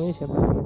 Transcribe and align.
belakangnya 0.00 0.16
siapa 0.16 0.32
namanya? 0.32 0.64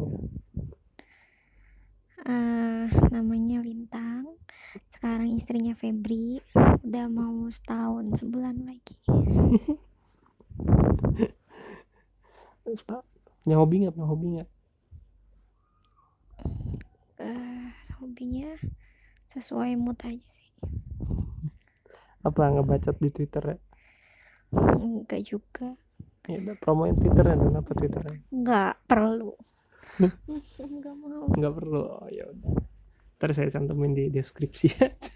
Eh 2.24 2.86
namanya 3.10 3.58
Lintang. 3.66 4.38
Sekarang 4.94 5.34
istrinya 5.34 5.74
Febri. 5.74 6.38
Udah 6.86 7.10
mau 7.10 7.50
setahun 7.50 8.14
sebulan 8.22 8.62
lagi. 8.62 8.94
Punya 13.44 13.58
hobi 13.58 13.84
nggak? 13.84 13.92
Punya 13.98 14.08
hobi 14.08 14.26
nggak? 14.38 14.48
Eh 17.18 17.68
hobinya 17.98 18.54
sesuai 19.34 19.74
mood 19.74 19.98
aja 20.06 20.28
sih. 20.30 20.50
Apa 22.22 22.54
ngebacot 22.54 22.96
di 23.02 23.10
twitter 23.10 23.58
ya? 23.58 23.58
Enggak 24.54 25.26
juga 25.26 25.74
ya 26.24 26.40
udah 26.40 26.56
promoin 26.56 26.96
twitternya 26.96 27.36
dan 27.36 27.60
apa 27.60 27.72
twitternya 27.76 28.18
enggak 28.32 28.74
perlu. 28.88 29.36
Enggak 30.00 30.94
mau. 31.00 31.28
Nggak 31.30 31.54
perlu. 31.54 31.80
Oh, 31.84 32.08
ya 32.08 32.24
udah. 32.32 32.52
Ntar 33.20 33.30
saya 33.36 33.52
cantumin 33.52 33.92
di 33.92 34.10
deskripsi 34.10 34.66
aja. 34.84 35.14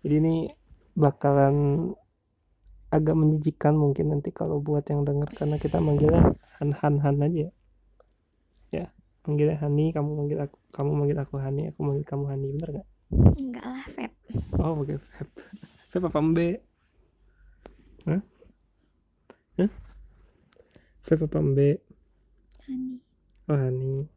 Jadi 0.00 0.14
ini 0.16 0.48
bakalan 0.96 1.90
agak 2.90 3.14
menjijikan 3.14 3.78
mungkin 3.78 4.10
nanti 4.10 4.34
kalau 4.34 4.58
buat 4.58 4.82
yang 4.90 5.06
denger 5.06 5.30
karena 5.36 5.56
kita 5.60 5.78
manggilnya 5.78 6.34
Han 6.58 6.70
Han 6.74 6.94
Han 7.02 7.16
aja. 7.22 7.38
Ya. 7.38 7.50
ya 8.70 8.86
manggilnya 9.26 9.58
Hani 9.60 9.92
kamu 9.94 10.10
manggil 10.14 10.38
aku 10.42 10.56
kamu 10.74 10.90
manggil 10.94 11.18
aku 11.20 11.34
Hani 11.38 11.62
aku 11.70 11.80
manggil 11.84 12.06
kamu 12.06 12.24
Hani. 12.30 12.46
Bener 12.56 12.68
gak 12.82 12.88
enggak 13.38 13.66
lah 13.66 13.86
Feb. 13.90 14.12
Oh 14.58 14.78
oke 14.80 14.96
Feb. 14.96 15.28
Feb 15.90 16.02
apa 16.06 16.18
Mbe 16.22 16.69
Hah? 18.08 18.20
Hah? 19.60 19.70
Feb 21.04 21.20
apa 21.28 21.38
Mbe 21.44 21.68
Hani. 22.64 22.96
Oh 23.44 23.58
Hani. 23.60 24.08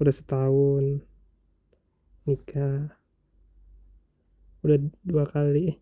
Udah 0.00 0.14
setahun 0.16 1.04
nikah. 2.24 2.88
Udah 4.64 4.80
dua 5.04 5.28
kali. 5.28 5.76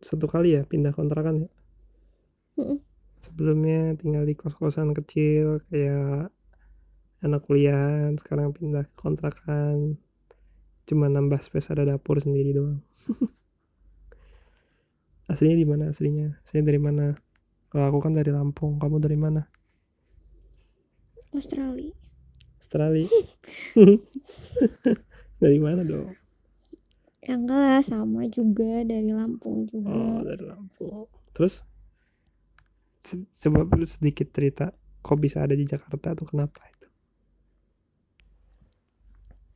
Satu 0.00 0.24
kali 0.24 0.56
ya 0.56 0.64
pindah 0.64 0.96
kontrakan 0.96 1.44
ya? 1.44 1.50
Sebelumnya 3.20 3.92
tinggal 4.00 4.24
di 4.24 4.32
kos-kosan 4.32 4.96
kecil 4.96 5.60
kayak 5.68 6.32
anak 7.20 7.44
kuliahan 7.44 8.16
sekarang 8.16 8.56
pindah 8.56 8.88
ke 8.88 8.94
kontrakan. 8.96 10.00
Cuma 10.88 11.12
nambah 11.12 11.44
space 11.44 11.76
ada 11.76 11.84
dapur 11.84 12.16
sendiri 12.16 12.56
doang 12.56 12.80
aslinya 15.30 15.56
di 15.62 15.66
mana 15.72 15.84
aslinya? 15.92 16.26
Saya 16.48 16.60
dari 16.68 16.80
mana? 16.86 17.04
Kalau 17.70 17.84
aku 17.90 17.98
kan 18.04 18.14
dari 18.18 18.30
Lampung 18.36 18.72
kamu 18.82 18.96
dari 19.04 19.18
mana? 19.24 19.40
Australia. 21.34 21.92
Australia? 22.60 23.10
Dari 25.40 25.58
mana 25.58 25.82
dong? 25.84 26.16
Ya 27.26 27.32
enggak 27.38 27.60
lah 27.64 27.80
sama 27.90 28.20
juga 28.36 28.70
dari 28.90 29.10
Lampung 29.18 29.58
oh 29.84 30.18
juga 30.18 30.24
dari 30.26 30.44
Lampung. 30.48 31.04
Terus? 31.34 31.64
Se- 33.06 33.26
coba 33.42 33.60
sedikit 33.94 34.28
cerita 34.36 34.66
kok 35.04 35.18
bisa 35.24 35.38
ada 35.44 35.54
di 35.60 35.64
Jakarta 35.72 36.08
tuh 36.18 36.26
kenapa 36.30 36.60
itu? 36.72 36.86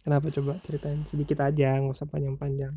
Kenapa 0.05 0.27
coba 0.37 0.53
ceritain 0.65 1.01
sedikit 1.11 1.39
aja 1.49 1.69
nggak 1.81 1.95
usah 1.97 2.09
panjang-panjang 2.13 2.75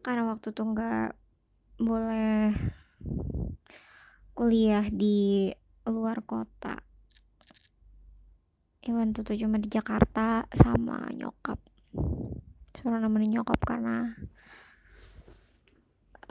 karena 0.00 0.32
waktu 0.32 0.56
tuh 0.56 0.64
nggak 0.72 1.12
boleh 1.80 2.56
kuliah 4.32 4.88
di 4.88 5.52
luar 5.84 6.24
kota. 6.24 6.80
Iwan 8.80 9.12
tuh 9.12 9.28
tuh 9.28 9.36
cuma 9.36 9.60
di 9.60 9.68
Jakarta 9.68 10.48
sama 10.56 11.04
nyokap. 11.12 11.60
Suruh 12.72 12.96
nemenin 12.96 13.36
nyokap 13.36 13.60
karena 13.60 14.16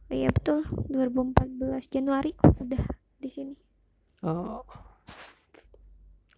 oh 0.08 0.14
iya 0.14 0.32
betul. 0.32 0.64
2014 0.88 1.92
Januari 1.92 2.32
udah 2.38 2.84
di 3.18 3.28
sini. 3.28 3.54
Oh. 4.24 4.64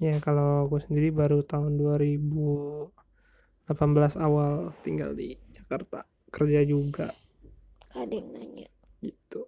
Ya 0.01 0.17
kalau 0.21 0.65
aku 0.65 0.81
sendiri 0.81 1.13
baru 1.13 1.45
tahun 1.45 1.77
2018 1.77 3.69
awal 4.17 4.73
tinggal 4.81 5.13
di 5.13 5.37
Jakarta. 5.53 6.09
Kerja 6.33 6.65
juga. 6.65 7.13
Ada 7.93 8.11
yang 8.11 8.33
nanya. 8.33 8.69
Gitu. 9.05 9.45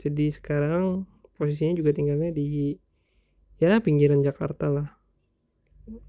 Jadi 0.00 0.28
sekarang 0.28 1.08
posisinya 1.40 1.80
juga 1.80 1.96
tinggalnya 1.96 2.30
di 2.34 2.76
ya 3.56 3.80
pinggiran 3.80 4.20
Jakarta 4.20 4.68
lah. 4.68 4.88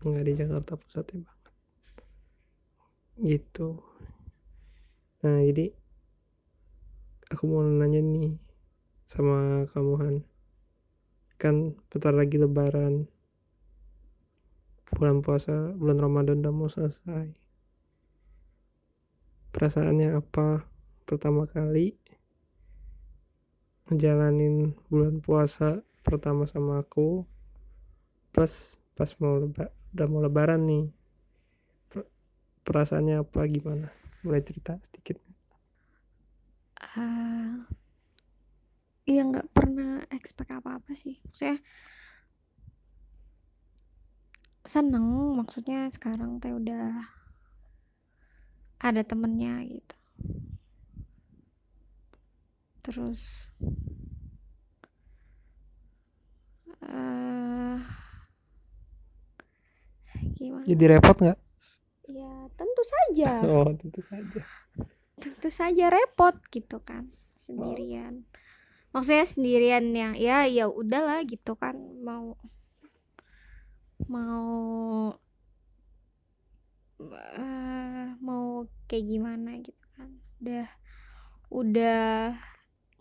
Nggak 0.04 0.24
di 0.28 0.34
Jakarta 0.36 0.76
pusatnya 0.76 1.24
banget 1.24 1.35
gitu. 3.20 3.80
Nah 5.24 5.40
jadi 5.40 5.72
aku 7.32 7.44
mau 7.48 7.64
nanya 7.64 8.04
nih 8.04 8.36
sama 9.08 9.64
kamu 9.72 9.94
Han. 10.02 10.16
Kan 11.40 11.80
bentar 11.88 12.12
lagi 12.12 12.36
lebaran. 12.36 13.08
Bulan 14.96 15.20
puasa 15.24 15.76
bulan 15.76 16.00
Ramadan 16.00 16.44
udah 16.44 16.54
mau 16.54 16.70
selesai. 16.72 17.32
Perasaannya 19.56 20.20
apa 20.20 20.68
pertama 21.08 21.48
kali 21.48 21.96
ngejalanin 23.88 24.76
bulan 24.92 25.24
puasa 25.24 25.80
pertama 26.04 26.44
sama 26.46 26.84
aku? 26.84 27.24
Plus 28.36 28.76
pas 29.00 29.08
mau 29.24 29.40
leba, 29.40 29.72
udah 29.96 30.08
mau 30.12 30.20
lebaran 30.20 30.68
nih 30.68 30.86
perasaannya 32.66 33.16
apa 33.24 33.40
gimana? 33.56 33.88
Mulai 34.26 34.42
cerita 34.48 34.74
sedikit? 34.86 35.18
Ah, 36.80 37.68
iya 39.10 39.22
nggak 39.30 39.48
pernah 39.56 39.92
expect 40.16 40.52
apa-apa 40.58 40.92
sih. 41.02 41.16
Maksudnya 41.26 41.58
seneng 44.74 45.08
maksudnya 45.40 45.80
sekarang 45.96 46.32
teh 46.42 46.54
udah 46.60 46.86
ada 48.88 49.02
temennya 49.10 49.54
gitu. 49.68 49.96
Terus 52.86 53.52
eh 56.82 57.80
gimana? 60.38 60.66
Jadi 60.70 60.84
repot 60.92 61.18
nggak? 61.22 61.38
ya 61.38 61.45
saja. 62.86 63.32
Oh 63.52 63.70
tentu 63.74 64.02
saja. 64.06 64.42
Tentu 65.20 65.50
saja 65.50 65.86
repot 65.90 66.36
gitu 66.54 66.80
kan 66.82 67.10
sendirian. 67.36 68.26
Maksudnya 68.96 69.26
sendirian 69.28 69.86
yang 69.92 70.14
ya 70.16 70.48
ya 70.48 70.72
udahlah 70.72 71.26
gitu 71.28 71.60
kan 71.60 71.76
mau 72.00 72.40
mau 74.08 75.12
eh, 77.36 78.08
mau 78.24 78.64
kayak 78.88 79.06
gimana 79.06 79.60
gitu 79.60 79.86
kan. 80.00 80.10
Udah 80.40 80.68
udah 81.52 82.36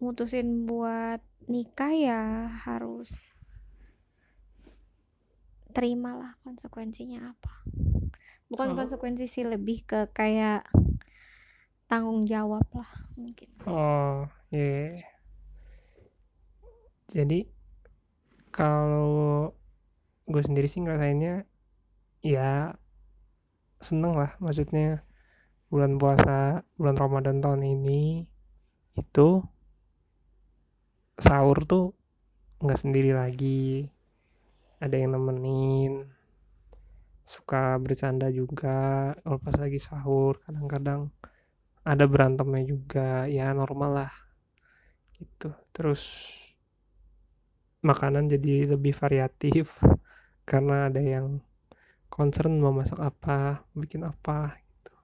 mutusin 0.02 0.68
buat 0.68 1.22
nikah 1.48 1.92
ya 1.92 2.22
harus 2.64 3.36
terimalah 5.74 6.38
konsekuensinya 6.46 7.34
apa 7.34 7.52
bukan 8.54 8.70
Oh. 8.70 8.76
konsekuensi 8.78 9.26
sih 9.26 9.42
lebih 9.42 9.82
ke 9.82 10.06
kayak 10.14 10.62
tanggung 11.90 12.22
jawab 12.22 12.62
lah 12.70 12.86
mungkin 13.18 13.50
oh 13.66 14.30
iya 14.54 15.02
yeah. 15.02 15.10
jadi 17.10 17.50
kalau 18.54 19.50
gue 20.30 20.42
sendiri 20.46 20.70
sih 20.70 20.86
ngerasainnya 20.86 21.42
ya 22.22 22.78
seneng 23.82 24.14
lah 24.14 24.38
maksudnya 24.38 25.02
bulan 25.68 25.98
puasa 25.98 26.62
bulan 26.78 26.94
Ramadan 26.94 27.42
tahun 27.42 27.66
ini 27.66 28.22
itu 28.94 29.42
sahur 31.18 31.66
tuh 31.66 31.98
nggak 32.62 32.78
sendiri 32.78 33.10
lagi 33.10 33.90
ada 34.78 34.94
yang 34.94 35.18
nemenin 35.18 36.13
suka 37.34 37.62
bercanda 37.84 38.26
juga 38.40 38.76
kalau 39.22 39.38
pas 39.44 39.56
lagi 39.62 39.78
sahur 39.82 40.38
kadang-kadang 40.44 41.00
ada 41.90 42.04
berantemnya 42.12 42.62
juga 42.72 43.08
ya 43.36 43.50
normal 43.60 43.90
lah 44.00 44.12
gitu. 45.18 45.50
Terus 45.74 46.02
makanan 47.84 48.24
jadi 48.32 48.72
lebih 48.72 48.94
variatif 48.96 49.76
karena 50.50 50.88
ada 50.88 51.02
yang 51.02 51.26
concern 52.08 52.62
mau 52.62 52.72
masak 52.72 53.00
apa 53.02 53.66
bikin 53.74 54.06
apa 54.06 54.54
gitu. 54.62 54.94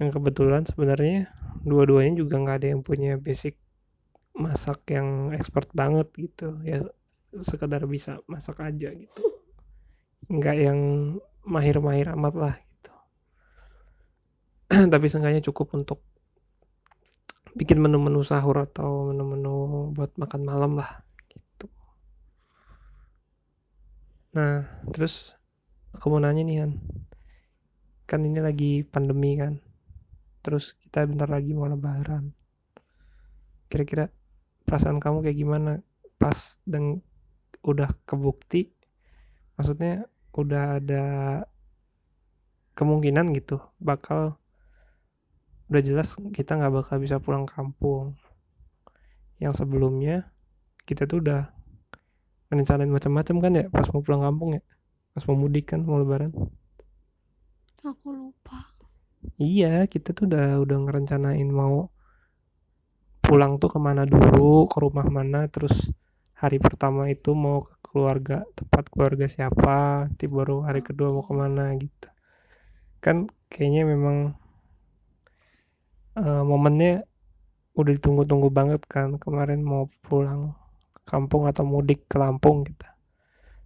Yang 0.00 0.10
kebetulan 0.16 0.62
sebenarnya 0.64 1.18
dua-duanya 1.66 2.12
juga 2.22 2.34
nggak 2.40 2.56
ada 2.62 2.68
yang 2.72 2.82
punya 2.86 3.20
basic 3.20 3.58
masak 4.32 4.80
yang 4.88 5.34
expert 5.36 5.68
banget 5.74 6.08
gitu 6.16 6.56
ya 6.64 6.80
sekedar 7.44 7.82
bisa 7.84 8.18
masak 8.30 8.62
aja 8.62 8.88
gitu 8.94 9.39
nggak 10.30 10.56
yang 10.56 10.80
mahir-mahir 11.42 12.14
amat 12.14 12.34
lah 12.38 12.54
gitu 12.54 12.92
tapi 14.92 15.06
seenggaknya 15.10 15.42
cukup 15.42 15.74
untuk 15.74 16.00
bikin 17.58 17.82
menu-menu 17.82 18.22
sahur 18.22 18.62
atau 18.62 19.10
menu-menu 19.10 19.90
buat 19.90 20.14
makan 20.14 20.46
malam 20.46 20.78
lah 20.78 21.02
Nah, 24.30 24.62
terus 24.94 25.34
aku 25.90 26.06
mau 26.06 26.22
nanya 26.22 26.46
nih 26.46 26.62
Han. 26.62 26.72
Kan 28.06 28.22
ini 28.22 28.38
lagi 28.38 28.86
pandemi 28.86 29.34
kan. 29.34 29.58
Terus 30.46 30.78
kita 30.78 31.02
bentar 31.02 31.26
lagi 31.26 31.50
mau 31.50 31.66
lebaran. 31.66 32.30
Kira-kira 33.66 34.06
perasaan 34.66 35.02
kamu 35.02 35.26
kayak 35.26 35.38
gimana 35.38 35.72
pas 36.14 36.54
dan 36.62 37.02
udah 37.66 37.90
kebukti 38.06 38.70
maksudnya 39.58 40.06
udah 40.34 40.78
ada 40.78 41.04
kemungkinan 42.78 43.34
gitu 43.36 43.60
bakal 43.82 44.40
udah 45.70 45.82
jelas 45.86 46.18
kita 46.34 46.58
nggak 46.58 46.82
bakal 46.82 46.96
bisa 46.98 47.22
pulang 47.22 47.46
kampung. 47.46 48.18
Yang 49.38 49.64
sebelumnya 49.64 50.26
kita 50.82 51.06
tuh 51.06 51.22
udah 51.22 51.46
ngerencanain 52.50 52.90
macam-macam 52.90 53.36
kan 53.38 53.52
ya 53.54 53.64
pas 53.70 53.86
mau 53.94 54.02
pulang 54.02 54.22
kampung 54.26 54.58
ya. 54.58 54.62
Pas 55.14 55.22
mau 55.30 55.38
mudik 55.38 55.70
kan 55.70 55.86
mau 55.86 56.02
lebaran. 56.02 56.34
Aku 57.86 58.10
lupa. 58.10 58.58
Iya 59.38 59.86
kita 59.86 60.10
tuh 60.10 60.26
udah 60.26 60.58
udah 60.58 60.76
ngerencanain 60.84 61.48
mau 61.48 61.88
pulang 63.22 63.62
tuh 63.62 63.70
ke 63.70 63.78
mana 63.78 64.02
dulu 64.10 64.66
ke 64.66 64.82
rumah 64.82 65.06
mana 65.06 65.46
terus 65.46 65.94
hari 66.34 66.58
pertama 66.58 67.06
itu 67.06 67.30
mau 67.30 67.62
ke 67.62 67.79
keluarga 67.90 68.46
tempat 68.54 68.86
keluarga 68.86 69.26
siapa 69.26 70.06
nanti 70.06 70.30
baru 70.30 70.62
hari 70.62 70.86
kedua 70.86 71.10
mau 71.10 71.26
ke 71.26 71.34
mana 71.34 71.74
gitu. 71.74 72.08
Kan 73.02 73.26
kayaknya 73.50 73.82
memang 73.82 74.38
uh, 76.14 76.42
momennya 76.46 77.02
udah 77.74 77.92
ditunggu-tunggu 77.98 78.48
banget 78.54 78.82
kan 78.86 79.18
kemarin 79.18 79.62
mau 79.66 79.90
pulang 80.06 80.54
kampung 81.02 81.50
atau 81.50 81.66
mudik 81.66 82.06
ke 82.06 82.14
Lampung 82.22 82.62
gitu. 82.62 82.86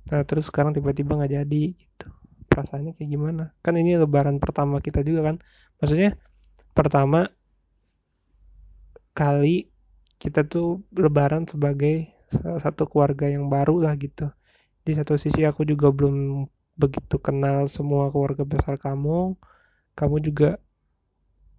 Nah 0.09 0.25
terus 0.25 0.49
sekarang 0.49 0.73
tiba-tiba 0.73 1.21
nggak 1.21 1.45
jadi 1.45 1.63
gitu. 1.77 2.09
Perasaannya 2.49 2.97
kayak 2.97 3.11
gimana? 3.13 3.45
Kan 3.61 3.77
ini 3.77 4.01
lebaran 4.01 4.41
pertama 4.41 4.81
kita 4.81 5.05
juga 5.05 5.33
kan. 5.33 5.37
Maksudnya 5.83 6.17
pertama 6.73 7.29
kali 9.13 9.69
kita 10.17 10.49
tuh 10.49 10.81
lebaran 10.97 11.45
sebagai 11.45 12.14
satu 12.65 12.83
keluarga 12.91 13.27
yang 13.35 13.45
baru 13.55 13.75
lah 13.85 13.95
gitu. 14.05 14.31
Di 14.87 14.93
satu 14.99 15.15
sisi 15.21 15.41
aku 15.51 15.63
juga 15.73 15.89
belum 15.97 16.47
begitu 16.83 17.17
kenal 17.27 17.67
semua 17.77 18.11
keluarga 18.13 18.45
besar 18.53 18.75
kamu. 18.81 19.37
Kamu 19.99 20.17
juga 20.27 20.59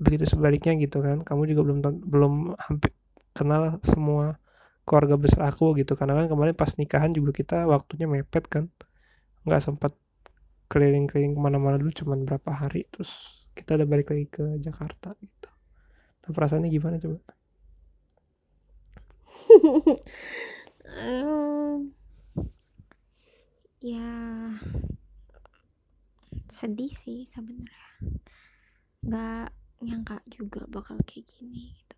begitu 0.04 0.26
sebaliknya 0.34 0.74
gitu 0.84 0.98
kan. 1.06 1.18
Kamu 1.28 1.42
juga 1.50 1.62
belum 1.68 1.80
belum 2.14 2.34
hampir 2.66 2.92
kenal 3.38 3.80
semua 3.92 4.26
keluarga 4.88 5.16
besar 5.24 5.42
aku 5.52 5.66
gitu. 5.80 5.94
Karena 6.00 6.14
kan 6.20 6.28
kemarin 6.32 6.56
pas 6.58 6.72
nikahan 6.80 7.12
juga 7.18 7.32
kita 7.40 7.58
waktunya 7.74 8.06
mepet 8.10 8.46
kan. 8.54 8.66
Nggak 9.46 9.62
sempat 9.66 9.94
keliling-keliling 10.72 11.34
ke 11.38 11.42
mana-mana 11.42 11.78
dulu 11.78 11.94
cuman 11.94 12.26
berapa 12.26 12.52
hari 12.52 12.90
terus 12.90 13.12
kita 13.58 13.78
udah 13.78 13.88
balik 13.88 14.08
lagi 14.12 14.26
ke 14.28 14.44
Jakarta 14.60 15.14
gitu. 15.22 15.50
Nah, 16.26 16.32
perasaannya 16.34 16.70
gimana 16.74 16.98
coba 16.98 17.20
ya 23.86 24.10
sedih 26.50 26.94
sih 26.94 27.26
sebenarnya. 27.30 27.90
Nggak 29.06 29.48
nyangka 29.86 30.18
juga 30.30 30.66
bakal 30.70 30.98
kayak 31.06 31.30
gini 31.30 31.74
gitu. 31.78 31.98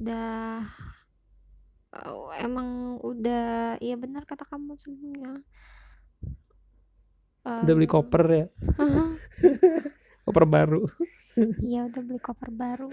Udah 0.00 0.66
oh, 2.08 2.32
emang 2.36 3.00
udah 3.00 3.76
iya 3.80 3.96
benar 3.96 4.24
kata 4.24 4.44
kamu 4.48 4.76
sebelumnya. 4.76 5.40
Um, 7.42 7.64
udah 7.64 7.74
beli 7.76 7.88
koper 7.88 8.24
ya? 8.28 8.46
Koper 10.28 10.44
baru. 10.48 10.82
Iya 11.64 11.88
udah 11.88 12.00
beli 12.04 12.20
koper 12.20 12.50
baru 12.52 12.92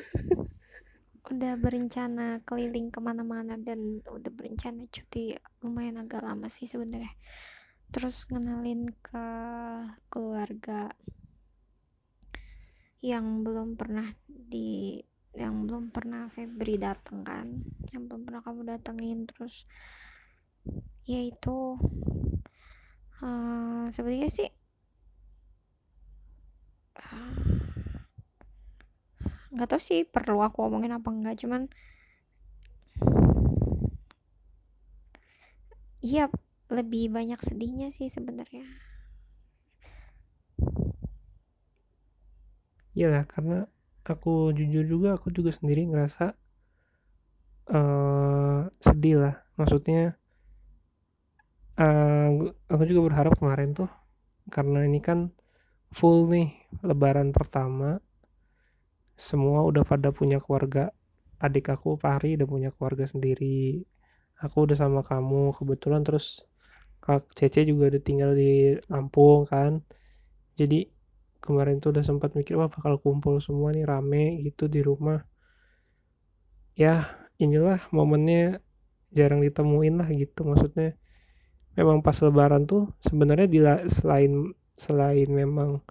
udah 1.29 1.53
berencana 1.61 2.41
keliling 2.41 2.89
ke 2.89 2.97
mana-mana 2.97 3.53
dan 3.61 4.01
udah 4.09 4.31
berencana 4.33 4.89
cuti 4.89 5.37
lumayan 5.61 6.01
agak 6.01 6.25
lama 6.25 6.49
sih 6.49 6.65
sebenarnya. 6.65 7.13
Terus 7.93 8.25
ngenalin 8.29 8.89
ke 9.01 9.25
keluarga 10.09 10.89
yang 12.99 13.45
belum 13.45 13.77
pernah 13.77 14.09
di 14.25 14.99
yang 15.37 15.69
belum 15.69 15.93
pernah 15.93 16.27
Febri 16.33 16.81
datang 16.81 17.21
kan 17.21 17.47
yang 17.93 18.09
belum 18.09 18.25
pernah 18.25 18.41
kamu 18.41 18.61
datengin. 18.65 19.29
Terus 19.29 19.69
ya 21.05 21.21
itu 21.21 21.77
uh, 23.21 23.85
sebenarnya 23.93 24.29
sih 24.33 24.49
nggak 29.49 29.69
tahu 29.69 29.81
sih 29.81 30.05
perlu 30.05 30.39
aku 30.45 30.65
omongin 30.67 30.93
apa 30.93 31.09
enggak 31.09 31.41
cuman 31.41 31.65
iya 36.05 36.29
lebih 36.69 37.09
banyak 37.09 37.41
sedihnya 37.41 37.89
sih 37.89 38.07
sebenarnya. 38.07 38.63
Iya 42.93 43.25
karena 43.25 43.65
aku 44.05 44.53
jujur 44.57 44.83
juga 44.85 45.17
aku 45.17 45.33
juga 45.33 45.49
sendiri 45.53 45.89
ngerasa 45.89 46.37
uh, 47.73 48.61
sedih 48.85 49.15
lah. 49.17 49.35
Maksudnya 49.57 50.13
uh, 51.81 52.29
aku 52.69 52.83
juga 52.85 53.01
berharap 53.09 53.33
kemarin 53.39 53.73
tuh 53.73 53.89
karena 54.53 54.85
ini 54.85 54.99
kan 55.01 55.33
full 55.89 56.29
nih 56.29 56.53
lebaran 56.85 57.33
pertama 57.33 57.97
semua 59.19 59.67
udah 59.67 59.83
pada 59.83 60.15
punya 60.15 60.39
keluarga. 60.39 60.95
Adik 61.43 61.75
aku 61.75 61.99
Pari 61.99 62.39
udah 62.39 62.47
punya 62.47 62.69
keluarga 62.71 63.03
sendiri. 63.03 63.83
Aku 64.39 64.63
udah 64.63 64.79
sama 64.79 65.03
kamu. 65.03 65.51
Kebetulan 65.51 66.07
terus 66.07 66.47
kak 67.03 67.27
Cece 67.35 67.67
juga 67.67 67.91
udah 67.91 68.01
tinggal 68.01 68.31
di 68.31 68.79
Lampung 68.87 69.43
kan. 69.43 69.83
Jadi 70.55 70.87
kemarin 71.43 71.83
tuh 71.83 71.91
udah 71.91 72.03
sempat 72.03 72.31
mikir 72.35 72.55
wah 72.55 72.71
bakal 72.71 72.95
kumpul 72.99 73.43
semua 73.43 73.75
nih 73.75 73.83
rame 73.83 74.39
gitu 74.47 74.71
di 74.71 74.79
rumah. 74.79 75.19
Ya 76.79 77.11
inilah 77.43 77.83
momennya 77.91 78.63
jarang 79.11 79.43
ditemuin 79.43 79.99
lah 79.99 80.07
gitu. 80.15 80.47
Maksudnya 80.47 80.95
memang 81.75 81.99
pas 81.99 82.15
lebaran 82.23 82.63
tuh 82.63 82.91
sebenarnya 83.03 83.47
di 83.51 83.59
selain 83.91 84.55
selain 84.79 85.27
memang 85.27 85.83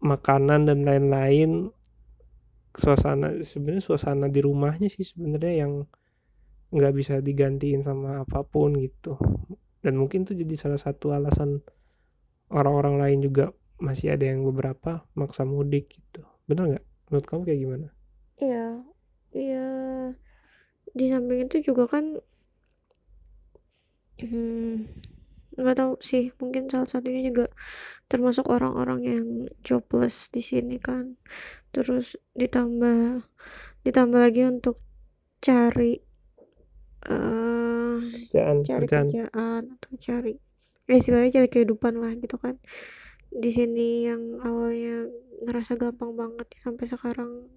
makanan 0.00 0.68
dan 0.68 0.84
lain-lain 0.84 1.72
suasana 2.76 3.40
sebenarnya 3.40 3.82
suasana 3.82 4.28
di 4.28 4.40
rumahnya 4.44 4.88
sih 4.92 5.02
sebenarnya 5.02 5.66
yang 5.66 5.72
nggak 6.70 6.92
bisa 6.92 7.14
digantiin 7.24 7.80
sama 7.80 8.22
apa 8.22 8.44
pun 8.44 8.76
gitu. 8.76 9.16
Dan 9.80 9.96
mungkin 9.96 10.28
tuh 10.28 10.36
jadi 10.36 10.54
salah 10.58 10.80
satu 10.80 11.14
alasan 11.14 11.62
orang-orang 12.52 13.00
lain 13.00 13.18
juga 13.24 13.54
masih 13.80 14.12
ada 14.16 14.28
yang 14.28 14.44
beberapa 14.44 15.04
maksa 15.16 15.48
mudik 15.48 15.92
gitu. 15.92 16.24
Bener 16.44 16.76
nggak? 16.76 16.84
Menurut 17.08 17.26
kamu 17.26 17.42
kayak 17.46 17.60
gimana? 17.60 17.88
Iya 18.36 18.66
iya. 19.32 19.66
Di 20.96 21.06
samping 21.12 21.48
itu 21.48 21.72
juga 21.72 21.84
kan 21.88 22.18
hmm, 24.20 24.74
nggak 25.56 25.76
tahu 25.80 25.92
sih 26.04 26.30
mungkin 26.36 26.68
salah 26.68 26.88
satunya 26.88 27.32
juga 27.32 27.48
termasuk 28.06 28.46
orang-orang 28.46 29.00
yang 29.02 29.26
jobless 29.64 30.28
di 30.30 30.44
sini 30.44 30.76
kan. 30.76 31.16
Terus 31.72 32.14
ditambah 32.36 33.24
ditambah 33.82 34.20
lagi 34.20 34.42
untuk 34.44 34.78
cari 35.40 36.00
uh, 37.08 37.98
kerjaan 38.02 38.56
cari 38.66 38.84
kerjaan. 38.86 39.06
kerjaan 39.08 39.62
atau 39.78 39.92
cari 40.00 40.32
eh, 40.90 40.96
istilahnya 40.98 41.30
cari 41.40 41.48
kehidupan 41.50 41.94
lah 41.98 42.12
gitu 42.18 42.36
kan. 42.38 42.60
Di 43.32 43.50
sini 43.50 44.06
yang 44.06 44.38
awalnya 44.42 45.10
ngerasa 45.44 45.76
gampang 45.76 46.14
banget 46.14 46.46
sampai 46.56 46.86
sekarang. 46.88 47.50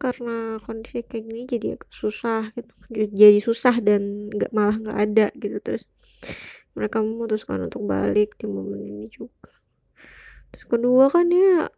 Karena 0.00 0.56
kondisi 0.64 1.04
kayak 1.04 1.24
gini 1.28 1.44
jadi 1.44 1.66
agak 1.76 1.92
susah 1.92 2.48
gitu. 2.56 2.72
Jadi 3.12 3.38
susah 3.44 3.84
dan 3.84 4.32
nggak 4.32 4.52
malah 4.56 4.76
nggak 4.80 4.98
ada 4.98 5.26
gitu. 5.36 5.60
Terus 5.60 5.92
mereka 6.74 7.02
memutuskan 7.02 7.66
untuk 7.66 7.82
balik 7.84 8.38
di 8.38 8.46
momen 8.46 8.80
ini 8.86 9.06
juga. 9.10 9.50
Terus 10.54 10.66
kedua 10.66 11.10
kan 11.10 11.30
ya 11.30 11.70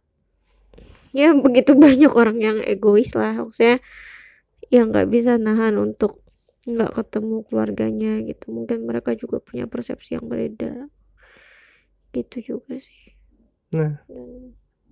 ya 1.13 1.29
begitu 1.37 1.77
banyak 1.83 2.11
orang 2.13 2.37
yang 2.41 2.57
egois 2.61 3.13
lah. 3.17 3.37
Maksudnya 3.37 3.81
yang 4.73 4.89
nggak 4.89 5.09
bisa 5.09 5.37
nahan 5.37 5.77
untuk 5.77 6.23
nggak 6.63 6.95
ketemu 6.95 7.43
keluarganya 7.49 8.13
gitu. 8.23 8.53
Mungkin 8.53 8.85
mereka 8.87 9.17
juga 9.17 9.43
punya 9.43 9.67
persepsi 9.67 10.15
yang 10.17 10.25
berbeda 10.29 10.87
gitu 12.13 12.55
juga 12.55 12.77
sih. 12.77 13.17
Nah 13.73 13.97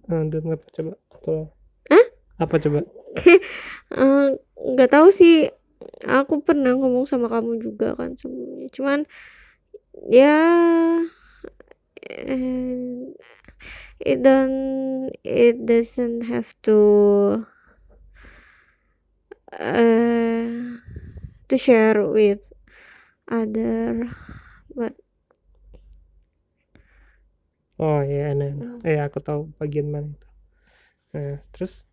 dan 0.10 0.34
dan 0.34 0.44
apa 0.50 0.66
coba? 0.74 0.94
Atau 1.14 1.38
Hah? 1.94 2.06
apa 2.42 2.56
coba? 2.58 2.80
Nggak 4.58 4.90
uh, 4.90 4.94
tahu 4.94 5.08
sih. 5.14 5.50
Aku 6.06 6.46
pernah 6.46 6.78
ngomong 6.78 7.10
sama 7.10 7.26
kamu 7.30 7.62
juga 7.62 7.98
kan 7.98 8.14
sebelumnya. 8.14 8.70
Cuman 8.70 9.00
ya 10.10 10.40
eh, 12.00 13.12
it 14.00 14.18
don't 14.24 15.12
it 15.24 15.62
doesn't 15.68 16.24
have 16.26 16.56
to 16.64 16.78
uh, 19.54 20.48
to 21.48 21.56
share 21.60 22.00
with 22.08 22.40
other 23.28 24.08
but 24.74 24.96
oh 27.78 28.02
ya 28.02 28.32
yeah, 28.32 28.34
nah, 28.34 28.52
eh 28.88 29.00
aku 29.04 29.20
tahu 29.20 29.52
bagian 29.60 29.92
mana 29.92 30.10
itu. 30.10 30.28
Nah 31.12 31.36
terus 31.52 31.84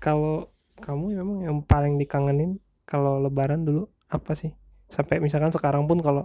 kalau 0.00 0.48
kamu 0.80 1.20
memang 1.20 1.38
yang 1.44 1.58
paling 1.60 2.00
dikangenin 2.00 2.56
kalau 2.88 3.20
lebaran 3.20 3.66
dulu 3.68 3.86
apa 4.08 4.32
sih 4.32 4.56
sampai 4.90 5.16
misalkan 5.24 5.54
sekarang 5.54 5.86
pun 5.88 5.98
kalau 6.02 6.24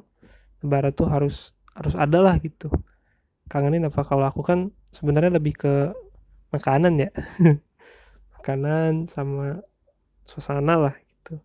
lebaran 0.63 0.93
tuh 0.99 1.07
harus 1.13 1.35
harus 1.77 1.95
ada 1.95 2.19
lah 2.25 2.35
gitu. 2.41 2.67
Kangenin 3.51 3.87
apa? 3.89 4.01
Kalau 4.01 4.25
aku 4.25 4.41
kan 4.41 4.59
sebenarnya 4.97 5.37
lebih 5.37 5.53
ke 5.55 5.73
makanan 6.53 6.93
ya. 7.03 7.09
Makanan 8.39 9.09
sama 9.09 9.61
suasana 10.25 10.75
lah 10.77 10.95
gitu. 11.05 11.37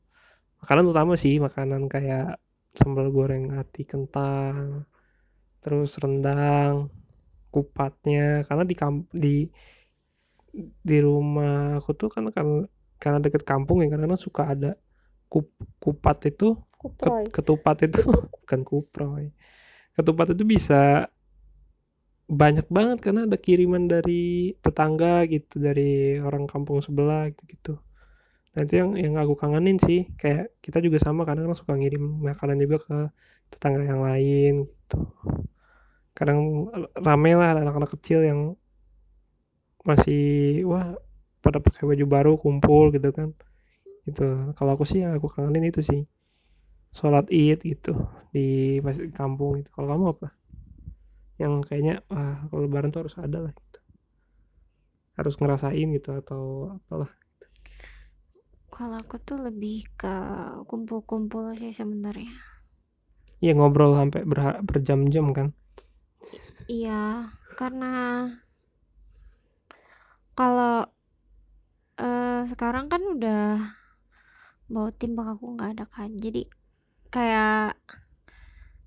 Makanan 0.65 0.85
utama 0.93 1.15
sih 1.17 1.37
makanan 1.41 1.89
kayak 1.93 2.41
sambal 2.79 3.09
goreng 3.13 3.53
hati 3.57 3.85
kentang 3.85 4.87
terus 5.63 5.97
rendang 6.03 6.89
kupatnya. 7.53 8.45
Karena 8.47 8.65
di 8.65 8.75
di 9.13 9.35
di 10.89 10.99
rumah 11.07 11.79
aku 11.79 11.91
tuh 12.01 12.09
kan 12.15 12.25
karena 12.35 12.67
karena 13.01 13.19
deket 13.25 13.43
kampung 13.47 13.81
ya 13.83 13.89
karena 13.93 14.17
suka 14.19 14.43
ada 14.53 14.71
kup, 15.33 15.47
kupat 15.81 16.19
itu 16.35 16.59
kuproy. 16.81 17.25
ketupat 17.35 17.77
itu 17.87 18.01
bukan 18.43 18.61
kuproy. 18.65 19.25
Ketupat 19.97 20.33
itu 20.35 20.45
bisa 20.49 21.11
banyak 22.31 22.67
banget 22.71 22.99
karena 23.05 23.27
ada 23.27 23.35
kiriman 23.35 23.91
dari 23.91 24.55
tetangga 24.63 25.27
gitu 25.27 25.59
dari 25.59 26.15
orang 26.23 26.47
kampung 26.47 26.79
sebelah 26.79 27.27
gitu 27.35 27.43
gitu 27.51 27.73
nah 28.51 28.67
itu 28.67 28.83
yang 28.83 28.91
yang 28.99 29.15
aku 29.23 29.35
kangenin 29.39 29.79
sih. 29.79 30.01
Kayak 30.21 30.51
kita 30.65 30.79
juga 30.83 30.99
sama 30.99 31.23
kadang, 31.23 31.47
-kadang 31.47 31.61
suka 31.63 31.73
ngirim 31.79 32.03
makanan 32.27 32.59
juga 32.59 32.77
ke 32.87 32.97
tetangga 33.53 33.83
yang 33.87 34.03
lain 34.03 34.53
gitu. 34.67 34.99
Kadang 36.19 36.39
rame 37.07 37.33
lah 37.39 37.49
anak-anak 37.55 37.91
kecil 37.95 38.21
yang 38.27 38.41
masih 39.89 40.21
wah 40.71 40.93
pada 41.45 41.59
pakai 41.65 41.85
baju 41.89 42.05
baru 42.15 42.33
kumpul 42.43 42.91
gitu 42.95 43.09
kan. 43.15 43.29
Itu 44.09 44.53
kalau 44.59 44.73
aku 44.77 44.85
sih 44.91 44.99
yang 45.05 45.13
aku 45.19 45.29
kangenin 45.31 45.71
itu 45.71 45.81
sih 45.91 46.01
sholat 46.99 47.27
id 47.43 47.59
gitu 47.71 47.91
di 48.35 48.41
masjid 48.87 49.11
kampung 49.19 49.53
itu 49.61 49.71
kalau 49.75 49.89
kamu 49.93 50.07
apa? 50.15 50.27
Yang 51.43 51.53
kayaknya 51.67 51.95
wah 52.11 52.35
kalau 52.49 52.61
lebaran 52.65 52.91
tuh 52.95 53.01
harus 53.03 53.17
ada 53.25 53.39
lah 53.45 53.53
gitu. 53.59 53.79
Harus 55.19 55.35
ngerasain 55.41 55.89
gitu 55.97 56.09
atau 56.21 56.43
apalah 56.77 57.11
kalau 58.75 58.97
aku 59.03 59.17
tuh 59.29 59.39
lebih 59.47 59.77
ke 60.01 60.15
kumpul-kumpul 60.71 61.45
sih 61.61 61.73
sebenarnya. 61.81 62.33
Iya 63.43 63.53
ngobrol 63.57 63.91
sampai 64.01 64.21
ber 64.31 64.39
berjam-jam 64.69 65.27
kan? 65.37 65.47
Iya 66.73 67.29
karena 67.59 67.87
kalau 70.37 70.87
uh, 72.01 72.43
sekarang 72.51 72.87
kan 72.93 73.03
udah 73.15 73.39
bawa 74.73 74.91
tim 74.99 75.13
aku 75.33 75.45
nggak 75.55 75.71
ada 75.77 75.85
kan. 75.95 76.11
Jadi 76.25 76.41
kayak 77.11 77.77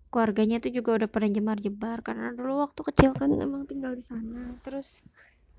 keluarganya 0.10 0.62
tuh 0.64 0.72
juga 0.72 1.04
udah 1.04 1.10
pada 1.10 1.28
jemar-jebar 1.28 2.06
karena 2.06 2.32
dulu 2.32 2.64
waktu 2.64 2.82
kecil 2.94 3.12
kan 3.18 3.30
emang 3.36 3.68
tinggal 3.70 3.94
di 3.94 4.04
sana. 4.04 4.56
Terus 4.66 5.04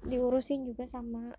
diurusin 0.04 0.64
juga 0.68 0.88
sama 0.88 1.36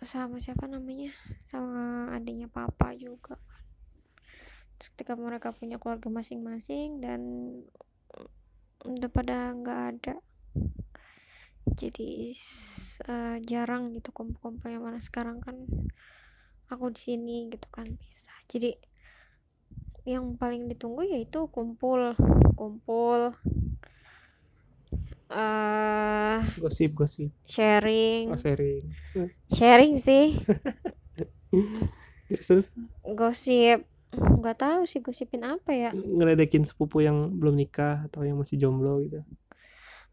sama 0.00 0.36
siapa 0.40 0.68
namanya? 0.68 1.12
Sama 1.40 2.12
adiknya 2.12 2.48
papa 2.52 2.92
juga 2.96 3.36
terus 4.76 4.92
ketika 4.92 5.16
mereka 5.16 5.56
punya 5.56 5.80
keluarga 5.80 6.12
masing-masing 6.12 7.00
dan 7.00 7.20
udah 8.84 9.10
pada 9.10 9.56
nggak 9.56 9.80
ada 9.96 10.14
jadi 11.74 12.30
uh, 13.08 13.36
jarang 13.42 13.96
gitu 13.96 14.12
kumpul-kumpul 14.12 14.68
yang 14.68 14.84
mana 14.84 15.00
sekarang 15.00 15.40
kan 15.40 15.56
aku 16.70 16.90
di 16.90 17.00
sini 17.00 17.36
gitu 17.50 17.66
kan 17.70 17.86
bisa. 17.98 18.34
Jadi 18.50 18.74
yang 20.06 20.38
paling 20.38 20.70
ditunggu 20.70 21.02
yaitu 21.02 21.50
kumpul 21.50 22.14
kumpul 22.54 23.34
uh, 25.30 26.38
gosip 26.62 26.94
gosip. 26.94 27.30
sharing. 27.46 28.30
Oh, 28.30 28.38
sharing. 28.38 28.84
Sharing 29.50 29.94
sih. 29.98 30.38
Terus 32.46 32.70
gosip. 33.02 33.82
Nggak 34.16 34.56
tahu 34.62 34.80
sih 34.86 35.02
gosipin 35.02 35.42
apa 35.42 35.74
ya. 35.74 35.90
Ngeledekin 35.92 36.62
sepupu 36.62 37.02
yang 37.02 37.36
belum 37.36 37.58
nikah 37.58 38.06
atau 38.06 38.22
yang 38.22 38.38
masih 38.38 38.56
jomblo 38.56 39.02
gitu. 39.02 39.26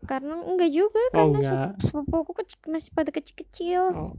Karena 0.04 0.36
enggak 0.44 0.72
juga 0.76 1.00
oh, 1.00 1.12
karena 1.16 1.40
enggak. 1.40 1.70
sepupuku 1.80 2.32
kecil, 2.44 2.60
masih 2.68 2.92
pada 2.92 3.12
kecil-kecil. 3.14 3.82
Oh. 3.96 4.14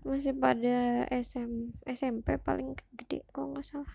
Masih 0.00 0.32
pada 0.32 1.04
SM 1.12 1.76
SMP 1.84 2.40
paling 2.40 2.72
gede 2.96 3.20
kalau 3.36 3.52
nggak 3.52 3.66
salah. 3.68 3.94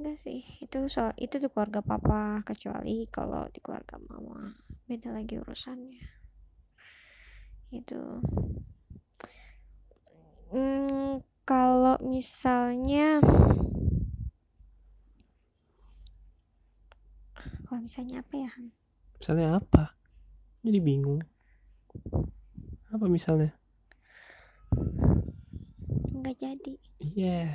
Enggak 0.00 0.16
sih 0.18 0.42
itu 0.64 0.78
soal 0.88 1.12
itu 1.20 1.38
di 1.38 1.46
keluarga 1.52 1.84
papa 1.84 2.42
kecuali 2.42 3.06
kalau 3.12 3.46
di 3.52 3.62
keluarga 3.62 4.00
mama. 4.00 4.56
Beda 4.88 5.14
lagi 5.14 5.38
urusannya. 5.38 6.02
Itu. 7.70 8.00
Hmm, 10.50 11.22
kalau 11.46 11.94
misalnya 12.02 13.22
kalau 17.68 17.80
misalnya 17.86 18.26
apa 18.26 18.34
ya 18.34 18.50
misalnya 19.22 19.48
apa? 19.62 19.94
Jadi 20.66 20.78
bingung. 20.82 21.22
Apa 22.90 23.06
misalnya 23.06 23.59
nggak 26.20 26.36
jadi. 26.36 26.72
Iya. 27.00 27.16
Yeah. 27.16 27.48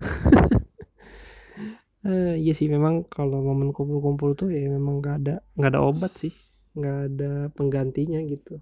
uh, 2.08 2.34
iya 2.36 2.52
sih 2.52 2.68
memang 2.68 3.06
kalau 3.08 3.40
momen 3.40 3.70
kumpul-kumpul 3.70 4.36
tuh 4.36 4.52
ya 4.52 4.68
memang 4.68 5.00
nggak 5.00 5.16
ada 5.24 5.34
nggak 5.56 5.70
ada 5.72 5.80
obat 5.80 6.12
sih. 6.18 6.34
Nggak 6.76 6.98
ada 7.12 7.30
penggantinya 7.54 8.20
gitu. 8.26 8.60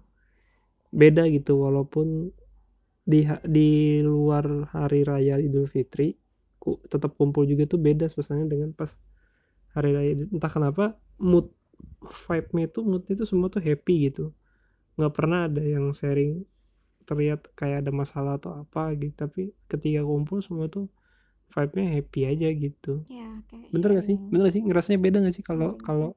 Beda 0.93 1.25
gitu 1.27 1.59
walaupun 1.59 2.31
di 3.09 3.25
di 3.47 3.99
luar 4.05 4.69
hari 4.69 5.01
raya 5.01 5.41
Idul 5.41 5.65
Fitri 5.65 6.13
ku, 6.61 6.77
tetap 6.85 7.17
kumpul 7.17 7.49
juga 7.49 7.65
tuh 7.65 7.81
beda 7.81 8.05
suasananya 8.05 8.53
dengan 8.53 8.69
pas 8.75 8.93
hari 9.73 9.97
raya 9.97 10.11
entah 10.29 10.51
kenapa 10.51 10.93
mood 11.17 11.49
vibe-nya 12.05 12.69
itu 12.69 12.79
moodnya 12.85 13.13
itu 13.17 13.25
semua 13.25 13.49
tuh 13.49 13.63
happy 13.63 14.11
gitu. 14.11 14.29
Nggak 14.99 15.13
pernah 15.15 15.49
ada 15.49 15.63
yang 15.63 15.89
sharing 15.95 16.43
terlihat 17.09 17.49
kayak 17.57 17.81
ada 17.81 17.91
masalah 17.91 18.37
atau 18.37 18.53
apa 18.53 18.93
gitu 18.93 19.13
tapi 19.17 19.41
ketika 19.65 20.05
kumpul 20.05 20.45
semua 20.45 20.69
tuh 20.69 20.85
vibe-nya 21.49 21.97
happy 21.97 22.19
aja 22.29 22.47
gitu 22.53 22.93
ya 23.09 23.41
kayak 23.49 23.73
bener 23.73 23.89
gak 23.97 24.05
sih 24.05 24.15
sharing. 24.15 24.29
bener 24.29 24.43
gak 24.45 24.53
sih 24.53 24.63
ngerasanya 24.69 24.99
beda 25.01 25.17
gak 25.25 25.35
sih 25.35 25.45
kalau 25.45 25.69
Sharing 25.73 25.85
kalau 25.89 26.09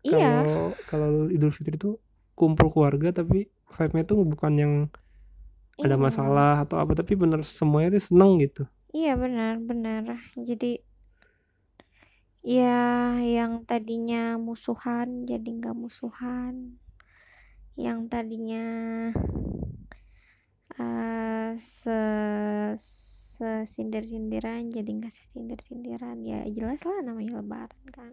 iya 0.00 0.28
kalau 0.40 0.64
kalau 0.88 1.08
Idul 1.28 1.52
Fitri 1.52 1.76
itu 1.76 2.00
kumpul 2.32 2.72
keluarga 2.72 3.12
tapi 3.12 3.52
vibe-nya 3.52 4.04
tuh 4.08 4.24
bukan 4.24 4.52
yang 4.56 4.72
ada 5.84 5.96
iya. 5.98 6.00
masalah 6.00 6.64
atau 6.64 6.80
apa 6.80 6.96
tapi 6.96 7.12
bener 7.20 7.44
semuanya 7.44 8.00
tuh 8.00 8.04
seneng 8.08 8.40
gitu 8.40 8.64
Iya 8.94 9.18
benar 9.18 9.58
benar. 9.58 10.06
Jadi 10.38 10.78
ya 12.46 13.18
yang 13.26 13.66
tadinya 13.66 14.38
musuhan 14.38 15.26
jadi 15.26 15.48
nggak 15.58 15.74
musuhan. 15.74 16.78
Yang 17.74 18.00
tadinya 18.06 18.66
eh 20.78 21.50
se 21.58 21.98
sesindir-sindiran 23.36 24.70
jadi 24.70 24.90
nggak 24.98 25.14
sesindir-sindiran. 25.14 26.16
Ya 26.22 26.46
jelas 26.56 26.80
lah 26.88 26.98
namanya 27.02 27.42
lebaran 27.42 27.84
kan. 27.90 28.12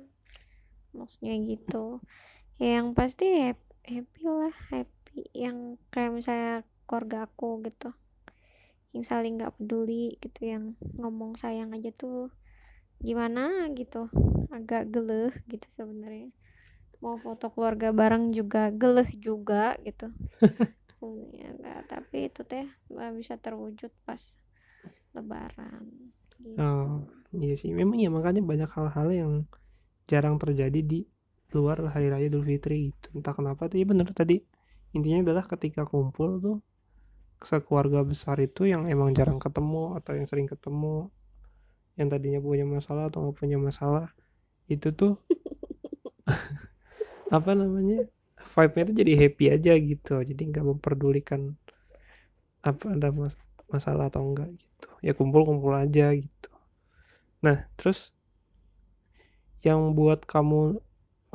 Maksudnya 0.97 1.35
gitu. 1.45 2.01
Ya, 2.61 2.81
yang 2.81 2.93
pasti 2.97 3.25
hap- 3.49 3.75
happy 3.85 4.21
lah 4.27 4.55
happy. 4.71 5.19
Yang 5.33 5.57
kayak 5.93 6.11
misalnya 6.13 6.53
keluarga 6.87 7.17
aku 7.29 7.63
gitu 7.67 7.89
yang 8.91 9.05
saling 9.07 9.39
nggak 9.39 9.55
peduli 9.55 10.19
gitu 10.19 10.51
yang 10.51 10.63
ngomong 10.99 11.39
sayang 11.39 11.71
aja 11.71 11.95
tuh 11.95 12.27
gimana 12.99 13.71
gitu 13.71 14.11
agak 14.51 14.91
geleh 14.91 15.31
gitu 15.47 15.67
sebenarnya 15.71 16.27
mau 16.99 17.15
foto 17.17 17.49
keluarga 17.49 17.95
bareng 17.95 18.35
juga 18.35 18.69
geleh 18.69 19.07
juga 19.15 19.79
gitu 19.87 20.11
sebenarnya 21.01 21.57
Nah, 21.57 21.81
tapi 21.89 22.29
itu 22.29 22.45
teh 22.45 22.69
nggak 22.93 23.11
bisa 23.17 23.33
terwujud 23.41 23.89
pas 24.05 24.21
lebaran 25.17 25.81
gitu. 25.89 26.37
oh 26.61 27.09
iya 27.33 27.53
sih. 27.57 27.73
Memang 27.73 27.97
ya 27.97 28.09
makanya 28.13 28.41
banyak 28.45 28.69
hal-hal 28.77 29.07
yang 29.11 29.31
jarang 30.05 30.37
terjadi 30.37 30.79
di 30.85 30.99
luar 31.57 31.81
hari 31.89 32.07
raya 32.13 32.29
Idul 32.29 32.45
Fitri 32.45 32.93
gitu. 32.93 33.17
Entah 33.17 33.33
kenapa 33.33 33.65
tuh 33.65 33.81
ya 33.81 33.85
bener 33.89 34.07
tadi. 34.13 34.37
Intinya 34.93 35.25
adalah 35.25 35.43
ketika 35.49 35.89
kumpul 35.89 36.37
tuh 36.37 36.57
sekeluarga 37.41 38.05
besar 38.05 38.37
itu 38.37 38.69
yang 38.69 38.85
emang 38.85 39.17
jarang 39.17 39.41
ketemu 39.41 39.97
atau 39.97 40.13
yang 40.13 40.27
sering 40.29 40.45
ketemu 40.45 41.09
yang 41.97 42.07
tadinya 42.13 42.37
punya 42.37 42.65
masalah 42.69 43.09
atau 43.09 43.25
nggak 43.25 43.37
punya 43.41 43.57
masalah 43.57 44.13
itu 44.69 44.93
tuh 44.93 45.17
apa 47.37 47.51
namanya 47.57 48.05
vibe-nya 48.55 48.83
tuh 48.89 48.95
jadi 49.01 49.13
happy 49.21 49.45
aja 49.55 49.71
gitu. 49.89 50.11
Jadi 50.29 50.41
nggak 50.51 50.65
memperdulikan 50.71 51.41
apa 52.69 52.85
ada 52.97 53.09
mas- 53.19 53.41
masalah 53.73 54.05
atau 54.09 54.21
enggak 54.27 54.49
gitu. 54.61 54.87
Ya 55.05 55.11
kumpul-kumpul 55.17 55.73
aja 55.83 56.05
gitu. 56.23 56.49
Nah 57.45 57.57
terus 57.77 57.99
yang 59.67 59.93
buat 59.97 60.19
kamu 60.25 60.77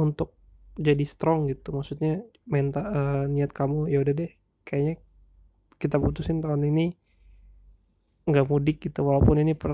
untuk 0.04 0.30
jadi 0.78 1.04
strong 1.12 1.40
gitu 1.52 1.68
maksudnya 1.76 2.22
mental 2.54 2.84
eh, 2.98 3.24
niat 3.34 3.50
kamu 3.58 3.78
ya 3.92 3.98
udah 4.04 4.14
deh 4.20 4.30
kayaknya 4.66 4.94
kita 5.82 5.96
putusin 6.04 6.38
tahun 6.44 6.62
ini 6.72 6.86
nggak 8.28 8.46
mudik 8.50 8.76
gitu. 8.84 8.98
Walaupun 9.08 9.36
ini 9.42 9.52
per, 9.60 9.70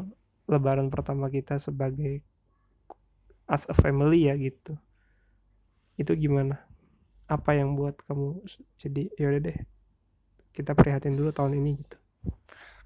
lebaran 0.52 0.88
pertama 0.94 1.26
kita 1.36 1.54
sebagai 1.66 2.12
as 3.48 3.68
a 3.70 3.74
family 3.82 4.18
ya 4.26 4.34
gitu. 4.36 4.72
Itu 6.00 6.12
gimana 6.22 6.54
apa 7.30 7.54
yang 7.56 7.78
buat 7.78 7.96
kamu 8.06 8.42
jadi 8.76 9.08
ya 9.14 9.26
udah 9.32 9.42
deh 9.50 9.58
kita 10.52 10.76
prihatin 10.76 11.16
dulu 11.16 11.32
tahun 11.32 11.56
ini 11.58 11.80
gitu. 11.80 11.96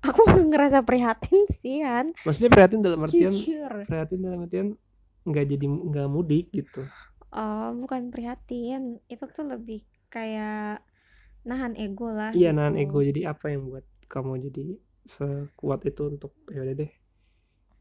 Aku 0.06 0.22
ngerasa 0.28 0.86
prihatin 0.86 1.50
sih 1.50 1.82
Han. 1.82 2.14
Maksudnya 2.22 2.50
prihatin 2.50 2.80
dalam 2.80 3.02
artian 3.02 3.34
jujur. 3.34 3.82
prihatin 3.84 4.20
dalam 4.22 4.46
artian 4.46 4.78
nggak 5.26 5.46
jadi 5.50 5.66
nggak 5.66 6.08
mudik 6.08 6.46
gitu. 6.54 6.86
Oh 7.34 7.74
bukan 7.74 8.14
prihatin. 8.14 9.02
Itu 9.10 9.26
tuh 9.34 9.50
lebih 9.50 9.82
kayak 10.06 10.80
nahan 11.42 11.74
ego 11.74 12.10
lah 12.10 12.30
iya 12.34 12.54
gitu. 12.54 12.58
nahan 12.62 12.78
ego. 12.78 13.02
Jadi 13.02 13.26
apa 13.26 13.50
yang 13.50 13.66
buat 13.66 13.84
kamu 14.06 14.46
jadi 14.46 14.78
sekuat 15.06 15.82
itu 15.86 16.02
untuk 16.06 16.34
ya 16.50 16.62
udah 16.62 16.74
deh 16.86 16.90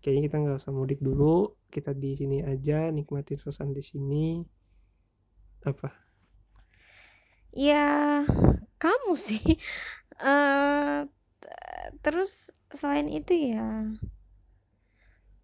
kayaknya 0.01 0.29
kita 0.29 0.35
nggak 0.37 0.57
usah 0.61 0.73
mudik 0.73 1.01
dulu 1.01 1.57
kita 1.73 1.93
di 1.93 2.13
sini 2.13 2.41
aja 2.41 2.89
nikmati 2.89 3.37
suasana 3.37 3.69
di 3.69 3.85
sini. 3.85 4.41
Apa 5.65 6.04
ya 7.55 8.25
kamu 8.81 9.13
sih. 9.17 9.41
T- 11.41 11.49
terus 12.03 12.51
selain 12.73 13.07
itu 13.11 13.33
ya 13.55 13.67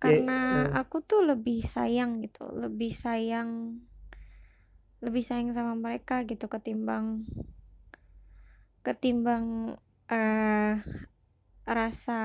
karena 0.04 0.40
eh. 0.42 0.68
aku 0.80 0.98
tuh 1.10 1.22
lebih 1.30 1.60
sayang 1.74 2.12
gitu 2.24 2.44
lebih 2.64 2.92
sayang 3.04 3.50
lebih 5.06 5.24
sayang 5.28 5.50
sama 5.58 5.74
mereka 5.86 6.16
gitu 6.30 6.46
ketimbang 6.54 7.06
ketimbang 8.86 9.46
eh 10.12 10.74
rasa 11.78 12.20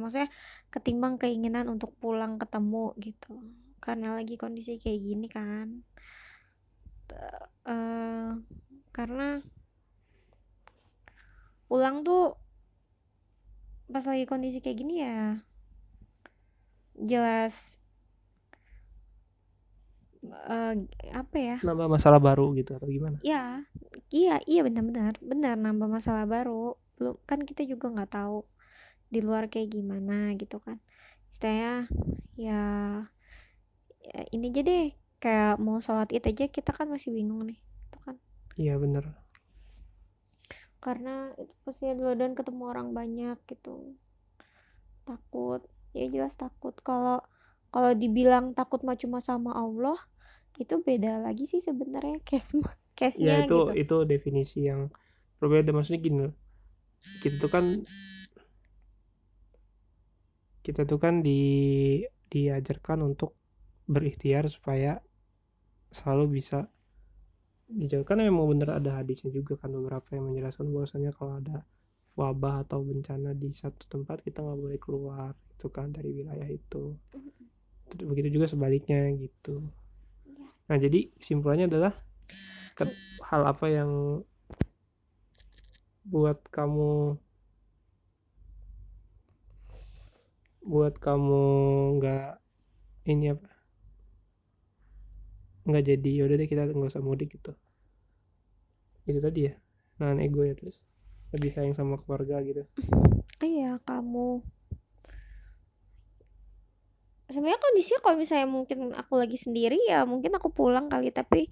maksudnya 0.00 0.28
ketimbang 0.74 1.14
keinginan 1.22 1.66
untuk 1.74 1.90
pulang 2.02 2.32
ketemu 2.42 2.84
gitu. 3.06 3.32
Karena 3.84 4.08
lagi 4.18 4.34
kondisi 4.42 4.72
kayak 4.82 5.00
gini 5.08 5.26
kan. 5.36 5.66
Eh 7.64 8.30
karena 8.96 9.42
pulang 11.68 12.02
tuh 12.06 12.34
pas 13.92 14.04
lagi 14.06 14.24
kondisi 14.30 14.58
kayak 14.64 14.78
gini 14.80 14.94
ya 15.04 15.18
jelas 17.00 17.80
eh, 20.50 20.74
apa 21.16 21.36
ya? 21.38 21.56
Nambah 21.64 21.88
masalah 21.88 22.20
baru 22.20 22.52
gitu 22.56 22.76
atau 22.76 22.88
gimana? 22.88 23.16
Ya 23.24 23.64
iya 24.12 24.40
iya 24.48 24.60
benar-benar 24.66 25.16
benar 25.20 25.56
nambah 25.56 25.88
masalah 25.88 26.24
baru. 26.28 26.76
Belum 26.96 27.16
kan 27.28 27.40
kita 27.48 27.64
juga 27.64 27.88
nggak 27.88 28.10
tahu 28.20 28.44
di 29.12 29.20
luar 29.24 29.48
kayak 29.52 29.68
gimana 29.76 30.36
gitu 30.40 30.60
kan. 30.60 30.78
Istilahnya 31.32 31.88
ya, 32.36 32.62
ya 34.10 34.20
ini 34.34 34.46
aja 34.52 34.60
deh 34.68 34.84
kayak 35.22 35.54
mau 35.64 35.78
sholat 35.84 36.08
id 36.16 36.24
aja 36.30 36.44
kita 36.56 36.70
kan 36.78 36.86
masih 36.94 37.10
bingung 37.16 37.42
nih 37.48 37.58
iya 38.60 38.76
bener. 38.76 39.08
Karena 40.84 41.32
itu 41.40 41.54
pasti 41.64 41.88
dulu 41.96 42.12
dan 42.12 42.36
ketemu 42.36 42.62
orang 42.68 42.92
banyak 42.92 43.40
gitu. 43.48 43.96
Takut. 45.08 45.64
Ya 45.96 46.04
jelas 46.12 46.36
takut. 46.36 46.76
Kalau 46.84 47.24
kalau 47.72 47.96
dibilang 47.96 48.52
takut 48.52 48.84
mah 48.84 49.00
cuma 49.00 49.24
sama 49.24 49.56
Allah 49.56 49.96
itu 50.60 50.76
beda 50.84 51.24
lagi 51.24 51.48
sih 51.48 51.62
sebenarnya 51.62 52.20
case 52.28 52.60
case 52.92 53.16
ya 53.22 53.48
itu 53.48 53.72
gitu. 53.72 53.72
itu 53.72 53.96
definisi 54.04 54.68
yang 54.68 54.92
berbeda. 55.40 55.72
Maksudnya 55.72 56.00
gini 56.04 56.28
kita 57.24 57.40
tuh 57.40 57.48
kan 57.48 57.64
kita 60.60 60.84
tuh 60.84 61.00
kan 61.00 61.24
di 61.24 61.40
diajarkan 62.28 63.00
untuk 63.08 63.32
berikhtiar 63.88 64.46
supaya 64.52 65.00
selalu 65.90 66.40
bisa 66.40 66.70
dijauhkan 67.70 68.18
memang 68.26 68.50
bener 68.50 68.82
ada 68.82 68.98
hadisnya 68.98 69.30
juga 69.30 69.54
kan 69.54 69.70
beberapa 69.70 70.06
yang 70.18 70.30
menjelaskan 70.30 70.66
bahwasanya 70.74 71.14
kalau 71.14 71.38
ada 71.38 71.62
wabah 72.18 72.66
atau 72.66 72.82
bencana 72.82 73.32
di 73.32 73.54
satu 73.54 73.86
tempat 73.86 74.20
kita 74.26 74.42
nggak 74.42 74.58
boleh 74.58 74.78
keluar 74.82 75.32
itu 75.54 75.66
kan 75.70 75.94
dari 75.94 76.10
wilayah 76.10 76.48
itu. 76.50 76.98
Begitu 77.94 78.28
juga 78.40 78.46
sebaliknya 78.50 79.06
gitu. 79.14 79.62
Nah 80.66 80.76
jadi 80.78 81.10
kesimpulannya 81.18 81.70
adalah 81.70 81.94
hal 83.28 83.42
apa 83.44 83.66
yang 83.70 84.22
buat 86.06 86.40
kamu 86.48 87.20
buat 90.64 90.94
kamu 90.96 91.44
nggak 92.00 92.30
ini 93.10 93.36
apa 93.36 93.59
nggak 95.70 95.86
jadi 95.86 96.10
yaudah 96.22 96.36
deh 96.36 96.48
kita 96.50 96.66
nggak 96.66 96.90
usah 96.90 97.02
mudik 97.02 97.38
gitu. 97.38 97.54
Itu 99.06 99.22
tadi 99.22 99.48
ya 99.48 99.54
nahan 100.02 100.18
ego 100.20 100.42
ya 100.42 100.56
terus 100.56 100.80
lebih 101.30 101.50
sayang 101.54 101.74
sama 101.78 102.02
keluarga 102.02 102.42
gitu. 102.42 102.66
Iya 103.40 103.78
kamu. 103.86 104.42
Sebenarnya 107.30 107.62
kondisinya 107.62 108.00
kalau 108.02 108.16
misalnya 108.18 108.48
mungkin 108.50 108.78
aku 108.90 109.14
lagi 109.14 109.38
sendiri 109.38 109.78
ya 109.86 110.02
mungkin 110.02 110.34
aku 110.34 110.50
pulang 110.50 110.90
kali 110.90 111.14
tapi 111.14 111.46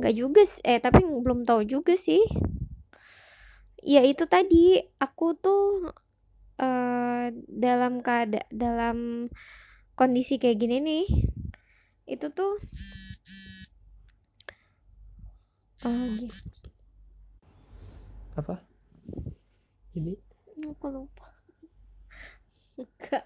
nggak 0.00 0.14
juga 0.16 0.40
eh 0.64 0.80
tapi 0.80 1.04
belum 1.04 1.44
tahu 1.44 1.68
juga 1.68 1.92
sih. 1.94 2.24
Ya 3.84 4.00
itu 4.04 4.24
tadi 4.24 4.80
aku 5.00 5.36
tuh 5.36 5.92
uh, 6.60 7.26
dalam 7.48 8.00
keadaan 8.00 8.48
dalam 8.48 8.98
kondisi 9.96 10.40
kayak 10.40 10.56
gini 10.56 10.76
nih 10.80 11.06
itu 12.08 12.32
tuh 12.32 12.56
uh, 15.84 16.28
apa? 18.36 18.60
Jadi? 19.96 20.14
Aku 20.68 20.86
lupa. 20.92 21.26
Enggak. 22.80 23.24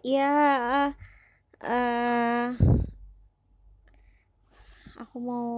Ya 0.00 0.32
uh, 1.60 2.48
aku 4.96 5.16
mau 5.20 5.48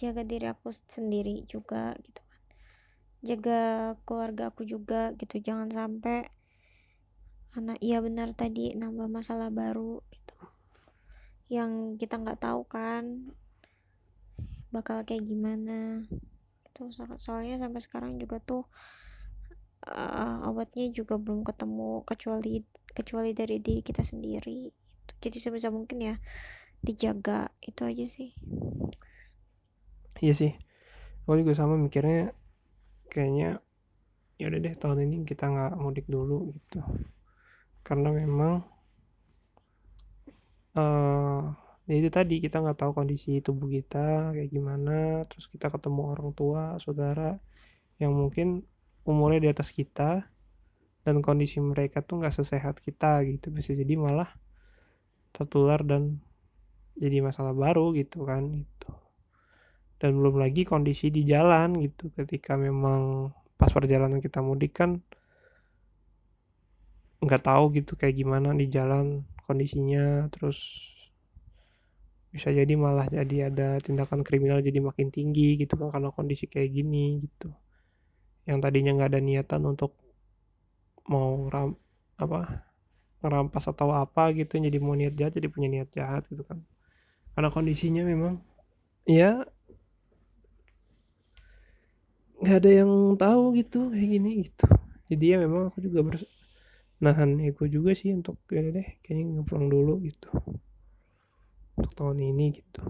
jaga 0.00 0.24
diri 0.24 0.48
aku 0.48 0.72
sendiri 0.72 1.44
juga 1.46 1.94
gitu 2.02 2.20
kan. 2.24 2.42
Jaga 3.24 3.60
keluarga 4.02 4.50
aku 4.50 4.66
juga 4.66 5.12
gitu. 5.14 5.38
Jangan 5.38 5.70
sampai 5.70 6.26
anak 7.54 7.78
iya 7.78 8.02
benar 8.02 8.34
tadi 8.34 8.74
nambah 8.74 9.06
masalah 9.06 9.52
baru 9.54 10.02
gitu. 10.10 10.36
Yang 11.52 12.02
kita 12.02 12.18
nggak 12.18 12.42
tahu 12.42 12.66
kan 12.66 13.30
bakal 14.74 15.06
kayak 15.06 15.22
gimana. 15.22 16.02
Tuh 16.74 16.90
soalnya 16.90 17.62
sampai 17.62 17.78
sekarang 17.78 18.18
juga 18.18 18.42
tuh 18.42 18.66
uh, 19.86 20.50
obatnya 20.50 20.90
juga 20.90 21.14
belum 21.14 21.46
ketemu 21.46 22.02
kecuali 22.02 22.66
kecuali 22.90 23.30
dari 23.30 23.62
diri 23.62 23.80
kita 23.86 24.02
sendiri. 24.02 24.74
Jadi 25.22 25.38
sebisa 25.38 25.70
mungkin 25.70 26.02
ya 26.02 26.14
dijaga. 26.82 27.54
Itu 27.62 27.86
aja 27.86 28.02
sih. 28.02 28.34
Iya 30.18 30.34
sih. 30.34 30.52
Aku 31.24 31.38
juga 31.38 31.54
sama 31.54 31.78
mikirnya 31.78 32.34
kayaknya 33.08 33.62
ya 34.34 34.50
udah 34.50 34.58
deh 34.58 34.74
tahun 34.74 35.06
ini 35.06 35.16
kita 35.22 35.46
nggak 35.46 35.78
mudik 35.78 36.10
dulu 36.10 36.50
gitu. 36.58 36.82
Karena 37.86 38.10
memang 38.10 38.66
uh, 40.74 41.63
ya 41.84 41.94
itu 42.00 42.08
tadi 42.08 42.40
kita 42.40 42.64
nggak 42.64 42.78
tahu 42.80 42.92
kondisi 42.96 43.44
tubuh 43.44 43.68
kita 43.68 44.32
kayak 44.32 44.48
gimana 44.48 45.20
terus 45.28 45.46
kita 45.52 45.68
ketemu 45.68 46.02
orang 46.16 46.30
tua 46.32 46.80
saudara 46.80 47.36
yang 48.00 48.16
mungkin 48.16 48.64
umurnya 49.04 49.40
di 49.44 49.48
atas 49.52 49.68
kita 49.70 50.24
dan 51.04 51.20
kondisi 51.20 51.60
mereka 51.60 52.00
tuh 52.00 52.24
nggak 52.24 52.34
sesehat 52.34 52.80
kita 52.80 53.20
gitu. 53.28 53.52
Bisa 53.52 53.76
jadi 53.76 53.94
malah 53.94 54.32
tertular 55.36 55.84
dan 55.84 56.18
jadi 56.96 57.20
masalah 57.20 57.52
baru 57.52 57.92
gitu 57.92 58.24
kan 58.24 58.64
gitu. 58.64 58.90
Dan 60.00 60.16
belum 60.16 60.40
lagi 60.40 60.64
kondisi 60.64 61.12
di 61.12 61.28
jalan 61.28 61.76
gitu. 61.84 62.08
Ketika 62.16 62.56
memang 62.56 63.30
pas 63.60 63.70
perjalanan 63.70 64.18
kita 64.18 64.40
mudik 64.40 64.74
kan 64.74 64.98
nggak 67.24 67.44
tahu 67.44 67.72
gitu 67.72 67.96
kayak 67.96 68.20
gimana 68.20 68.52
di 68.52 68.68
jalan 68.68 69.24
kondisinya 69.48 70.28
terus 70.28 70.92
bisa 72.34 72.50
jadi 72.50 72.74
malah 72.74 73.06
jadi 73.06 73.46
ada 73.46 73.78
tindakan 73.78 74.26
kriminal 74.26 74.58
jadi 74.58 74.82
makin 74.82 75.14
tinggi 75.14 75.54
gitu 75.54 75.78
kan 75.78 75.94
karena 75.94 76.10
kondisi 76.10 76.50
kayak 76.50 76.74
gini 76.74 77.22
gitu. 77.22 77.54
Yang 78.50 78.58
tadinya 78.58 78.90
nggak 78.98 79.10
ada 79.14 79.20
niatan 79.22 79.62
untuk 79.70 79.94
mau 81.06 81.46
ram 81.46 81.78
apa 82.18 82.66
ngerampas 83.22 83.70
atau 83.70 83.94
apa 83.94 84.34
gitu 84.34 84.58
jadi 84.58 84.78
mau 84.82 84.98
niat 84.98 85.14
jahat 85.14 85.38
jadi 85.38 85.46
punya 85.46 85.68
niat 85.70 85.88
jahat 85.94 86.26
gitu 86.26 86.42
kan. 86.42 86.58
Karena 87.38 87.54
kondisinya 87.54 88.02
memang 88.02 88.42
ya 89.06 89.46
nggak 92.42 92.56
ada 92.58 92.70
yang 92.82 92.90
tahu 93.14 93.42
gitu 93.62 93.94
kayak 93.94 94.08
gini 94.10 94.30
gitu. 94.42 94.66
Jadi 95.06 95.24
ya 95.30 95.36
memang 95.38 95.70
aku 95.70 95.78
juga 95.86 96.18
nahan 96.98 97.38
ego 97.46 97.70
juga 97.70 97.94
sih 97.94 98.10
untuk 98.10 98.42
ya 98.50 98.58
deh 98.74 98.86
kayaknya 99.06 99.38
ngepulang 99.38 99.70
dulu 99.70 100.02
gitu 100.02 100.34
untuk 101.74 101.92
tahun 101.94 102.18
ini 102.22 102.46
gitu. 102.54 102.82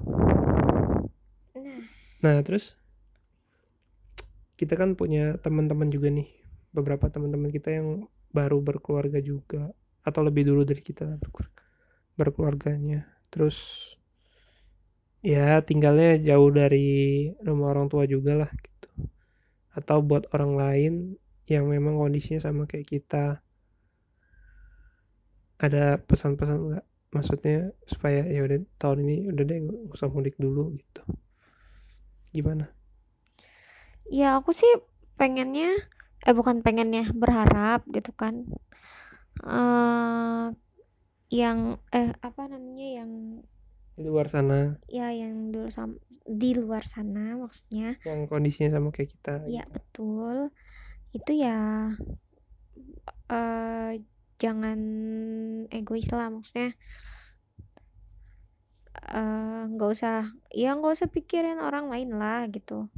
Nah. 2.24 2.40
Terus? 2.40 2.76
Kita 4.56 4.80
kan 4.80 4.96
punya 4.96 5.36
teman-teman 5.40 5.92
juga 5.92 6.08
nih. 6.08 6.28
Beberapa 6.72 7.12
teman-teman 7.12 7.52
kita 7.52 7.74
yang 7.74 8.08
baru 8.32 8.64
berkeluarga 8.64 9.20
juga. 9.20 9.68
Atau 10.04 10.24
lebih 10.24 10.48
dulu 10.48 10.64
dari 10.64 10.80
kita 10.80 11.20
berkeluarganya. 12.16 13.04
Terus 13.28 13.90
ya 15.24 15.60
tinggalnya 15.64 16.20
jauh 16.20 16.52
dari 16.52 17.28
rumah 17.40 17.72
orang 17.72 17.88
tua 17.88 18.04
juga 18.08 18.46
lah 18.46 18.50
gitu. 18.52 19.08
Atau 19.74 20.04
buat 20.04 20.30
orang 20.32 20.52
lain 20.54 20.92
yang 21.44 21.68
memang 21.68 22.00
kondisinya 22.00 22.40
sama 22.40 22.64
kayak 22.64 22.88
kita. 22.88 23.44
Ada 25.60 26.00
pesan-pesan 26.04 26.58
nggak 26.60 26.86
maksudnya 27.14 27.70
supaya 27.86 28.26
ya 28.26 28.42
udah 28.42 28.58
tahun 28.76 29.06
ini 29.06 29.16
udah 29.30 29.44
deh 29.46 29.58
nggak 29.64 29.80
usah 29.94 30.10
mudik 30.10 30.34
dulu 30.36 30.74
gitu. 30.74 31.02
Gimana? 32.34 32.68
Ya 34.10 34.36
aku 34.36 34.50
sih 34.52 34.68
pengennya 35.14 35.78
eh 36.26 36.34
bukan 36.34 36.60
pengennya 36.60 37.08
berharap 37.14 37.86
gitu 37.88 38.10
kan. 38.12 38.44
Uh, 39.42 40.54
yang 41.30 41.82
eh 41.90 42.14
apa 42.22 42.46
namanya 42.46 42.88
yang 43.02 43.10
di 43.94 44.02
luar 44.02 44.26
sana. 44.26 44.74
Ya 44.90 45.14
yang 45.14 45.54
dulu 45.54 45.70
sama 45.70 45.94
di 46.26 46.50
luar 46.58 46.82
sana 46.82 47.38
maksudnya. 47.38 47.94
Yang 48.02 48.26
kondisinya 48.26 48.70
sama 48.74 48.90
kayak 48.90 49.14
kita 49.14 49.46
ya 49.46 49.62
gitu. 49.62 49.70
betul. 49.70 50.38
Itu 51.14 51.32
ya 51.38 51.58
uh, 53.30 53.92
jangan 54.40 54.78
egois 55.70 56.08
lah 56.10 56.28
maksudnya 56.30 56.74
nggak 59.74 59.90
uh, 59.90 59.94
usah 59.94 60.32
ya 60.54 60.72
nggak 60.78 60.94
usah 60.96 61.08
pikirin 61.10 61.60
orang 61.60 61.90
lain 61.90 62.14
lah 62.16 62.46
gitu. 62.48 62.88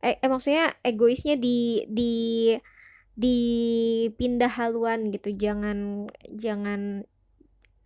Eh, 0.00 0.20
eh 0.20 0.30
maksudnya 0.30 0.72
egoisnya 0.84 1.34
di 1.40 1.84
di 1.88 2.12
di 3.14 3.38
pindah 4.14 4.52
haluan 4.52 5.10
gitu. 5.10 5.34
Jangan 5.34 6.08
jangan 6.34 7.04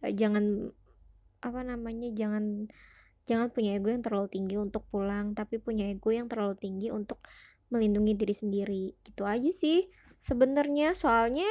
jangan 0.02 0.44
apa 1.38 1.60
namanya 1.62 2.10
jangan 2.14 2.66
jangan 3.28 3.48
punya 3.54 3.78
ego 3.78 3.92
yang 3.94 4.02
terlalu 4.02 4.28
tinggi 4.32 4.56
untuk 4.58 4.82
pulang 4.88 5.36
tapi 5.36 5.60
punya 5.62 5.86
ego 5.92 6.10
yang 6.10 6.26
terlalu 6.26 6.58
tinggi 6.58 6.88
untuk 6.90 7.22
melindungi 7.72 8.14
diri 8.14 8.34
sendiri. 8.34 8.84
Gitu 9.04 9.22
aja 9.24 9.50
sih 9.52 9.88
sebenarnya. 10.20 10.92
Soalnya 10.92 11.48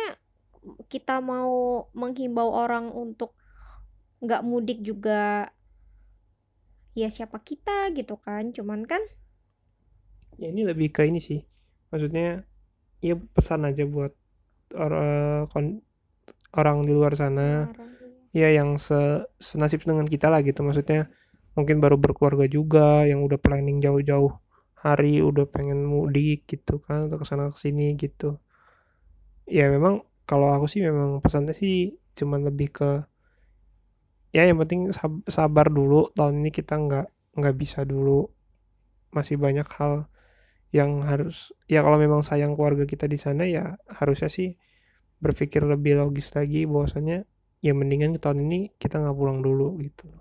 kita 0.92 1.24
mau 1.24 1.86
menghimbau 1.96 2.50
orang 2.52 2.92
untuk 2.92 3.36
nggak 4.24 4.42
mudik 4.42 4.82
juga 4.82 5.52
ya 6.98 7.08
siapa 7.12 7.40
kita 7.42 7.94
gitu 7.94 8.18
kan. 8.18 8.52
Cuman 8.56 8.84
kan 8.88 9.02
ya 10.42 10.50
ini 10.50 10.66
lebih 10.66 10.92
ke 10.94 11.06
ini 11.06 11.20
sih. 11.22 11.44
Maksudnya 11.94 12.44
ya 13.00 13.16
pesan 13.16 13.68
aja 13.70 13.86
buat 13.86 14.12
orang 14.74 15.84
orang 16.54 16.78
di 16.84 16.92
luar 16.92 17.14
sana. 17.14 17.70
Orang 17.70 17.88
ya 18.36 18.54
yang 18.54 18.78
se 18.78 19.26
senasib 19.38 19.84
dengan 19.84 20.06
kita 20.06 20.30
lah 20.30 20.42
gitu. 20.42 20.62
Maksudnya 20.66 21.10
mungkin 21.58 21.82
baru 21.82 21.98
berkeluarga 21.98 22.46
juga 22.46 23.02
yang 23.10 23.26
udah 23.26 23.40
planning 23.42 23.82
jauh-jauh 23.82 24.30
hari 24.78 25.26
udah 25.26 25.50
pengen 25.50 25.82
mudik 25.90 26.46
gitu 26.46 26.78
kan 26.86 27.10
atau 27.10 27.18
ke 27.18 27.26
sana 27.26 27.50
ke 27.50 27.58
sini 27.58 27.98
gitu. 27.98 28.38
Ya 29.50 29.72
memang 29.74 30.07
kalau 30.30 30.48
aku 30.56 30.66
sih 30.72 30.82
memang 30.84 31.24
pesannya 31.24 31.54
sih 31.56 31.96
cuman 32.18 32.40
lebih 32.50 32.70
ke 32.78 32.90
ya 34.36 34.44
yang 34.48 34.60
penting 34.62 34.92
sabar 35.28 35.68
dulu. 35.72 36.12
Tahun 36.18 36.36
ini 36.42 36.50
kita 36.52 36.76
nggak 36.78 37.08
nggak 37.40 37.56
bisa 37.62 37.80
dulu. 37.88 38.28
Masih 39.16 39.40
banyak 39.40 39.68
hal 39.80 39.94
yang 40.76 41.00
harus 41.10 41.56
ya 41.72 41.80
kalau 41.86 41.96
memang 41.96 42.22
sayang 42.28 42.54
keluarga 42.60 42.84
kita 42.84 43.08
di 43.08 43.16
sana 43.16 43.48
ya 43.48 43.80
harusnya 43.88 44.28
sih 44.28 44.60
berpikir 45.24 45.64
lebih 45.64 45.96
logis 46.02 46.28
lagi 46.36 46.68
bahwasanya 46.68 47.24
ya 47.64 47.74
mendingan 47.74 48.20
tahun 48.20 48.44
ini 48.46 48.60
kita 48.82 49.00
nggak 49.02 49.18
pulang 49.18 49.40
dulu 49.42 49.80
gitu. 49.82 50.12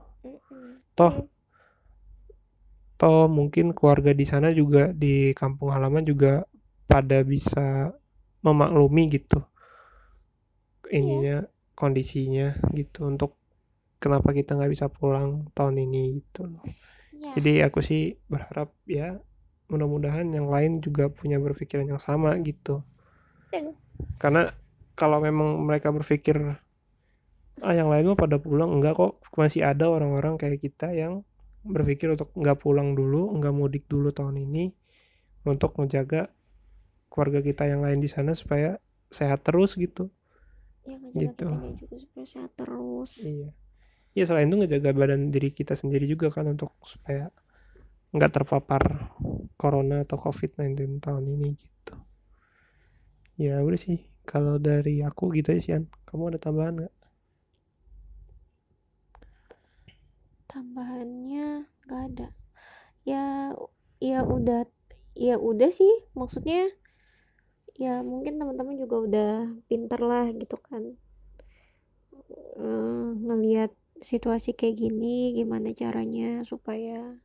Toh 0.95 1.15
toh 2.97 3.29
mungkin 3.29 3.77
keluarga 3.77 4.17
di 4.17 4.25
sana 4.25 4.49
juga 4.55 4.89
di 4.95 5.37
kampung 5.37 5.69
halaman 5.75 6.07
juga 6.09 6.47
pada 6.89 7.21
bisa 7.27 7.93
memaklumi 8.41 9.13
gitu 9.13 9.45
ininya 10.91 11.47
yeah. 11.47 11.75
kondisinya 11.77 12.57
gitu 12.73 13.07
untuk 13.07 13.37
kenapa 13.99 14.33
kita 14.33 14.55
nggak 14.57 14.73
bisa 14.73 14.87
pulang 14.93 15.49
tahun 15.53 15.83
ini 15.83 16.23
gitu 16.23 16.49
yeah. 17.17 17.35
jadi 17.39 17.53
aku 17.71 17.83
sih 17.83 18.17
berharap 18.31 18.73
ya 18.89 19.19
mudah-mudahan 19.67 20.31
yang 20.31 20.47
lain 20.47 20.79
juga 20.79 21.11
punya 21.11 21.43
berpikiran 21.43 21.91
yang 21.91 22.03
sama 22.03 22.39
gitu 22.43 22.87
yeah. 23.51 23.75
karena 24.23 24.55
kalau 24.97 25.21
memang 25.21 25.61
mereka 25.65 25.93
berpikir 25.93 26.57
ah 27.65 27.73
yang 27.73 27.89
lain 27.89 28.13
mah 28.13 28.21
pada 28.21 28.37
pulang 28.37 28.69
enggak 28.69 29.01
kok 29.01 29.17
masih 29.37 29.65
ada 29.65 29.89
orang-orang 29.89 30.37
kayak 30.37 30.61
kita 30.61 30.93
yang 30.93 31.25
berpikir 31.65 32.13
untuk 32.13 32.29
nggak 32.37 32.61
pulang 32.61 32.93
dulu 32.93 33.33
nggak 33.41 33.55
mudik 33.57 33.85
dulu 33.89 34.13
tahun 34.13 34.45
ini 34.45 34.77
untuk 35.49 35.73
menjaga 35.81 36.29
keluarga 37.09 37.41
kita 37.41 37.65
yang 37.65 37.81
lain 37.81 37.99
di 37.99 38.11
sana 38.13 38.37
supaya 38.37 38.77
sehat 39.09 39.41
terus 39.47 39.79
gitu 39.81 40.13
ya 40.89 40.97
ngejaga 41.03 41.33
Gitu. 41.37 41.47
kitanya 41.49 41.71
juga 41.81 41.97
supaya 42.05 42.27
sehat 42.33 42.53
terus. 42.61 43.13
Iya. 43.21 43.49
Ya 44.19 44.25
selain 44.29 44.49
itu 44.51 44.57
ngejaga 44.61 44.91
badan 45.01 45.23
diri 45.35 45.51
kita 45.59 45.75
sendiri 45.81 46.05
juga 46.13 46.27
kan 46.37 46.47
untuk 46.55 46.71
supaya 46.93 47.25
nggak 48.15 48.33
terpapar 48.37 48.83
corona 49.61 49.97
atau 50.07 50.19
covid-19 50.25 51.01
tahun 51.05 51.25
ini 51.35 51.49
gitu. 51.63 51.95
Ya 53.45 53.55
udah 53.67 53.81
sih. 53.85 53.99
Kalau 54.31 54.55
dari 54.69 54.95
aku 55.09 55.25
gitu 55.37 55.49
aja 55.55 55.63
sih 55.67 55.73
An. 55.77 55.85
kamu 56.09 56.23
ada 56.35 56.39
tambahan 56.45 56.75
nggak? 56.79 56.95
Tambahannya 60.51 61.49
nggak 61.87 62.03
ada. 62.13 62.29
Ya 63.13 63.25
ya 64.11 64.21
udah 64.37 64.63
ya 65.27 65.37
udah 65.51 65.71
sih. 65.81 65.95
Maksudnya 66.19 66.61
ya 67.77 68.01
mungkin 68.01 68.41
teman-teman 68.41 68.77
juga 68.81 68.97
udah 69.07 69.33
pinter 69.69 70.01
lah 70.01 70.27
gitu 70.33 70.57
kan. 70.61 70.97
Eh, 72.57 73.09
ngelihat 73.21 73.73
situasi 74.01 74.57
kayak 74.57 74.77
gini 74.77 75.37
gimana 75.37 75.73
caranya 75.73 76.45
supaya 76.45 77.17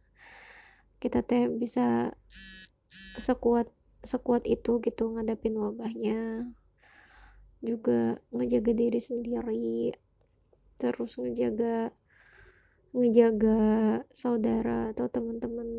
kita 1.02 1.24
teh 1.24 1.48
bisa 1.52 2.16
sekuat 3.18 3.68
sekuat 4.04 4.44
itu 4.48 4.84
gitu 4.84 5.04
ngadapin 5.16 5.56
wabahnya. 5.56 6.52
Juga 7.64 8.20
ngejaga 8.34 8.72
diri 8.74 9.00
sendiri 9.00 9.94
terus 10.82 11.14
ngejaga 11.22 11.94
ngejaga 12.92 13.60
saudara 14.12 14.92
atau 14.92 15.08
teman-teman 15.08 15.70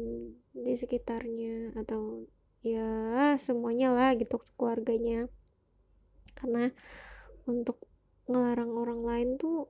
di 0.56 0.72
sekitarnya 0.78 1.76
atau 1.76 2.24
ya 2.62 3.34
semuanya 3.42 3.90
lah 3.90 4.10
gitu 4.14 4.38
keluarganya. 4.54 5.26
Karena 6.38 6.70
untuk 7.50 7.82
ngelarang 8.30 8.70
orang 8.78 9.00
lain 9.02 9.28
tuh 9.36 9.66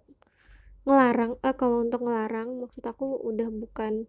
ngelarang 0.84 1.40
eh 1.40 1.54
kalau 1.56 1.80
untuk 1.80 2.04
ngelarang 2.04 2.60
maksud 2.60 2.84
aku 2.84 3.16
udah 3.24 3.48
bukan 3.48 4.06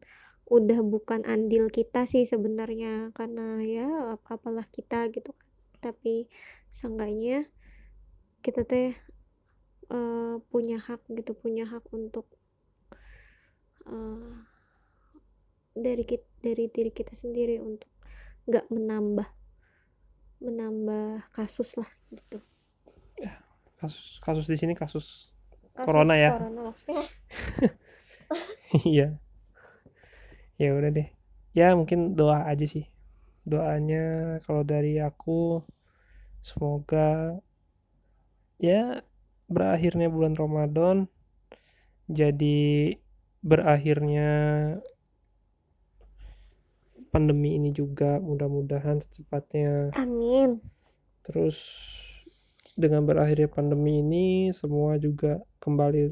udah 0.52 0.80
bukan 0.84 1.24
andil 1.24 1.72
kita 1.72 2.04
sih 2.04 2.28
sebenarnya. 2.28 3.16
Karena 3.16 3.64
ya 3.64 3.88
apa 4.20 4.36
apalah 4.36 4.68
kita 4.68 5.08
gitu 5.16 5.32
kan. 5.32 5.50
Tapi 5.80 6.28
seenggaknya 6.72 7.48
kita 8.44 8.68
teh 8.68 8.92
eh, 9.92 10.36
punya 10.52 10.78
hak 10.84 11.08
gitu 11.08 11.32
punya 11.32 11.64
hak 11.64 11.88
untuk 11.96 12.28
eh, 13.88 14.34
dari 15.74 16.04
kit 16.04 16.28
dari 16.44 16.68
diri 16.68 16.92
kita 16.92 17.16
sendiri 17.16 17.58
untuk 17.64 17.93
nggak 18.48 18.66
menambah 18.72 19.28
menambah 20.44 21.24
kasus 21.32 21.80
lah 21.80 21.90
gitu. 22.12 22.44
Kasus 23.80 24.20
kasus 24.24 24.46
di 24.48 24.56
sini 24.60 24.74
kasus 24.76 25.32
kasus 25.76 25.88
Corona 25.88 26.16
ya? 26.16 26.32
corona 26.36 26.72
iya. 28.88 29.16
Ya 30.60 30.70
udah 30.76 30.92
deh. 30.92 31.08
Ya 31.56 31.76
mungkin 31.76 32.16
doa 32.20 32.48
aja 32.48 32.66
sih. 32.68 32.88
Doanya 33.44 34.40
kalau 34.48 34.64
dari 34.64 35.00
aku 35.00 35.64
semoga 36.44 37.40
ya 38.60 39.04
berakhirnya 39.48 40.08
bulan 40.12 40.36
Ramadan 40.36 41.08
jadi 42.12 42.96
berakhirnya 43.44 44.32
pandemi 47.14 47.54
ini 47.62 47.70
juga 47.70 48.18
mudah-mudahan 48.18 48.98
secepatnya. 48.98 49.94
Amin. 49.94 50.58
Terus 51.22 51.58
dengan 52.74 53.06
berakhirnya 53.06 53.46
pandemi 53.48 54.02
ini 54.02 54.50
semua 54.50 54.98
juga 54.98 55.38
kembali 55.62 56.10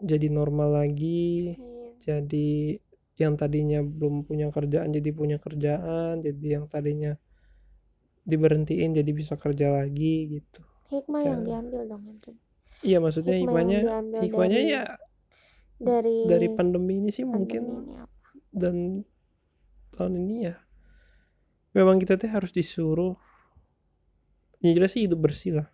jadi 0.00 0.30
normal 0.30 0.86
lagi. 0.86 1.58
Amin. 1.58 1.74
jadi 1.98 2.76
yang 3.16 3.40
tadinya 3.40 3.80
belum 3.80 4.28
punya 4.28 4.52
kerjaan 4.52 4.92
jadi 4.92 5.08
punya 5.10 5.40
kerjaan 5.40 6.20
jadi 6.20 6.60
yang 6.60 6.68
tadinya 6.68 7.16
diberhentiin 8.28 8.92
jadi 8.92 9.10
bisa 9.16 9.34
kerja 9.40 9.72
lagi 9.72 10.38
gitu. 10.38 10.60
Hikmah 10.92 11.20
Ya. 11.24 11.28
yang 11.32 11.42
diambil 11.42 11.82
dong 11.88 12.04
iya 12.84 12.98
maksudnya 13.00 13.36
hikmahnya 13.40 13.78
diambil 13.82 14.20
hikmahnya 14.22 14.60
dari- 14.60 14.72
ya 14.72 14.82
dari 15.76 16.16
dari 16.28 16.48
pandemi 16.52 17.00
ini 17.00 17.10
sih 17.12 17.24
pandemi 17.24 17.36
mungkin 17.40 17.62
ini 17.64 17.94
apa? 18.00 18.16
dan 18.52 18.76
tahun 19.98 20.14
ini 20.22 20.36
ya. 20.48 20.54
Memang 21.76 21.96
kita 22.02 22.14
tuh 22.20 22.30
harus 22.34 22.50
disuruh. 22.58 23.14
Yang 24.62 24.72
jelas 24.76 24.90
sih 24.94 25.02
hidup 25.06 25.20
bersih 25.24 25.52
lah. 25.62 25.68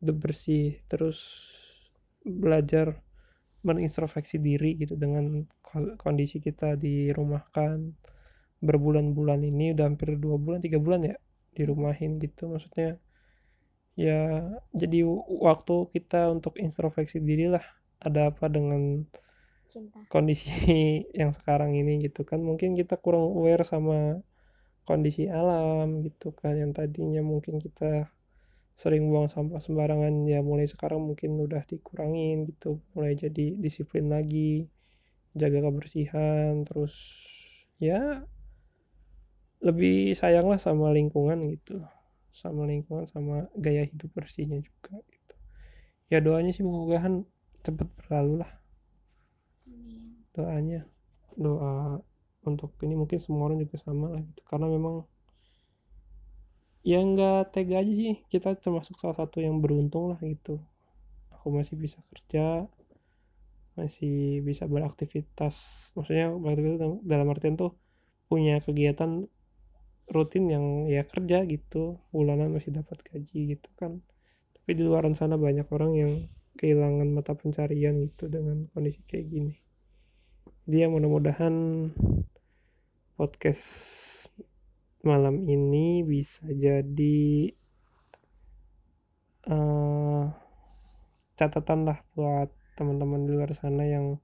Hidup 0.00 0.16
bersih 0.24 0.64
terus 0.90 1.18
belajar 2.22 2.86
mengintrospeksi 3.68 4.36
diri 4.42 4.70
gitu 4.82 4.94
dengan 4.98 5.46
ko- 5.66 5.94
kondisi 5.98 6.38
kita 6.42 6.74
dirumahkan. 6.84 7.78
Berbulan-bulan 8.62 9.40
ini 9.50 9.74
udah 9.74 9.86
hampir 9.90 10.10
dua 10.24 10.36
bulan 10.44 10.60
tiga 10.66 10.78
bulan 10.82 11.00
ya 11.10 11.16
dirumahin 11.56 12.18
gitu. 12.24 12.42
Maksudnya 12.52 12.98
ya 13.96 14.20
jadi 14.72 15.04
waktu 15.48 15.74
kita 15.94 16.20
untuk 16.34 16.56
introspeksi 16.60 17.18
diri 17.20 17.46
lah. 17.52 17.64
Ada 18.02 18.34
apa 18.34 18.46
dengan 18.50 19.06
cinta. 19.72 19.98
Kondisi 20.12 20.48
yang 21.20 21.32
sekarang 21.32 21.72
ini 21.72 22.04
gitu 22.04 22.28
kan 22.28 22.40
mungkin 22.44 22.76
kita 22.76 23.00
kurang 23.00 23.24
aware 23.32 23.64
sama 23.64 24.20
kondisi 24.84 25.30
alam 25.30 26.02
gitu 26.06 26.34
kan 26.34 26.58
yang 26.58 26.74
tadinya 26.76 27.22
mungkin 27.22 27.62
kita 27.62 28.10
sering 28.72 29.08
buang 29.12 29.28
sampah 29.28 29.60
sembarangan 29.60 30.26
ya 30.26 30.40
mulai 30.40 30.66
sekarang 30.66 31.00
mungkin 31.04 31.38
udah 31.38 31.62
dikurangin 31.68 32.48
gitu 32.50 32.80
mulai 32.96 33.14
jadi 33.14 33.56
disiplin 33.60 34.08
lagi 34.08 34.66
jaga 35.36 35.64
kebersihan 35.64 36.64
terus 36.64 36.94
ya 37.80 38.24
lebih 39.62 40.12
sayang 40.18 40.50
lah 40.50 40.58
sama 40.58 40.90
lingkungan 40.90 41.38
gitu 41.52 41.78
sama 42.32 42.66
lingkungan 42.66 43.06
sama 43.06 43.46
gaya 43.54 43.84
hidup 43.84 44.08
bersihnya 44.16 44.58
juga 44.64 44.98
gitu. 45.04 45.34
Ya 46.08 46.18
doanya 46.24 46.50
sih 46.50 46.64
mudah-mudahan 46.64 47.28
cepet 47.62 47.88
berlalu 48.00 48.42
lah 48.42 48.61
doanya. 50.36 50.80
Doa 51.44 52.00
untuk 52.48 52.70
ini 52.84 52.94
mungkin 53.00 53.18
semua 53.24 53.42
orang 53.48 53.58
juga 53.64 53.76
sama 53.86 54.06
lah 54.14 54.22
gitu. 54.28 54.42
Karena 54.50 54.66
memang 54.76 54.94
ya 56.90 56.98
nggak 57.10 57.38
tega 57.54 57.74
aja 57.82 57.92
sih. 58.00 58.12
Kita 58.32 58.48
termasuk 58.64 58.94
salah 59.00 59.16
satu 59.20 59.36
yang 59.46 59.56
beruntung 59.62 60.04
lah 60.10 60.18
gitu. 60.32 60.54
Aku 61.34 61.48
masih 61.58 61.76
bisa 61.84 61.98
kerja 62.10 62.68
masih 63.78 64.12
bisa 64.48 64.64
beraktivitas. 64.74 65.54
Maksudnya 65.96 66.26
beraktivitas 66.44 66.80
dalam- 67.10 67.30
artian 67.32 67.54
tuh 67.62 67.70
punya 68.30 68.54
kegiatan 68.66 69.10
rutin 70.14 70.44
yang 70.54 70.64
ya 70.94 71.02
kerja 71.12 71.38
gitu. 71.54 71.98
Bulanan 72.14 72.48
masih 72.56 72.70
dapat 72.78 72.98
gaji 73.08 73.38
gitu 73.56 73.68
kan. 73.80 73.92
Tapi 74.56 74.70
di 74.78 74.82
luar 74.88 75.04
sana 75.20 75.36
banyak 75.46 75.66
orang 75.76 75.92
yang 76.02 76.12
kehilangan 76.60 77.08
mata 77.16 77.32
pencarian 77.40 77.94
gitu 78.06 78.24
dengan 78.34 78.68
kondisi 78.74 79.00
kayak 79.10 79.26
gini 79.34 79.54
dia 80.62 80.86
mudah-mudahan 80.86 81.90
podcast 83.18 83.66
malam 85.02 85.42
ini 85.50 86.06
bisa 86.06 86.46
jadi 86.46 87.50
eh, 89.50 90.24
catatan 91.34 91.90
lah 91.90 91.98
buat 92.14 92.46
teman-teman 92.78 93.26
di 93.26 93.34
luar 93.34 93.50
sana 93.58 93.82
yang 93.90 94.22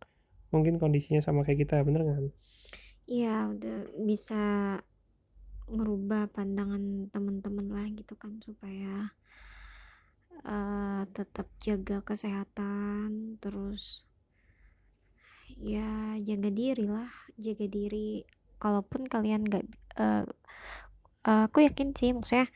mungkin 0.55 0.79
kondisinya 0.79 1.19
sama 1.19 1.43
kayak 1.43 1.67
kita 1.67 1.83
bener 1.83 2.07
nggak? 2.07 2.31
Iya 3.11 3.51
udah 3.51 3.79
bisa 4.07 4.79
ngerubah 5.69 6.31
pandangan 6.31 7.11
teman-teman 7.11 7.67
lah 7.67 7.87
gitu 7.99 8.15
kan 8.15 8.39
supaya 8.47 9.11
eh, 10.47 11.03
tetap 11.11 11.51
jaga 11.59 11.99
kesehatan 12.07 13.43
terus 13.43 14.07
ya 15.59 16.15
jaga 16.23 16.51
diri 16.51 16.87
lah 16.87 17.11
jaga 17.39 17.67
diri. 17.67 18.23
Kalaupun 18.59 19.07
kalian 19.07 19.47
nggak 19.47 19.65
eh, 19.99 20.25
eh, 21.27 21.43
aku 21.47 21.67
yakin 21.67 21.95
sih 21.95 22.11
maksudnya 22.15 22.51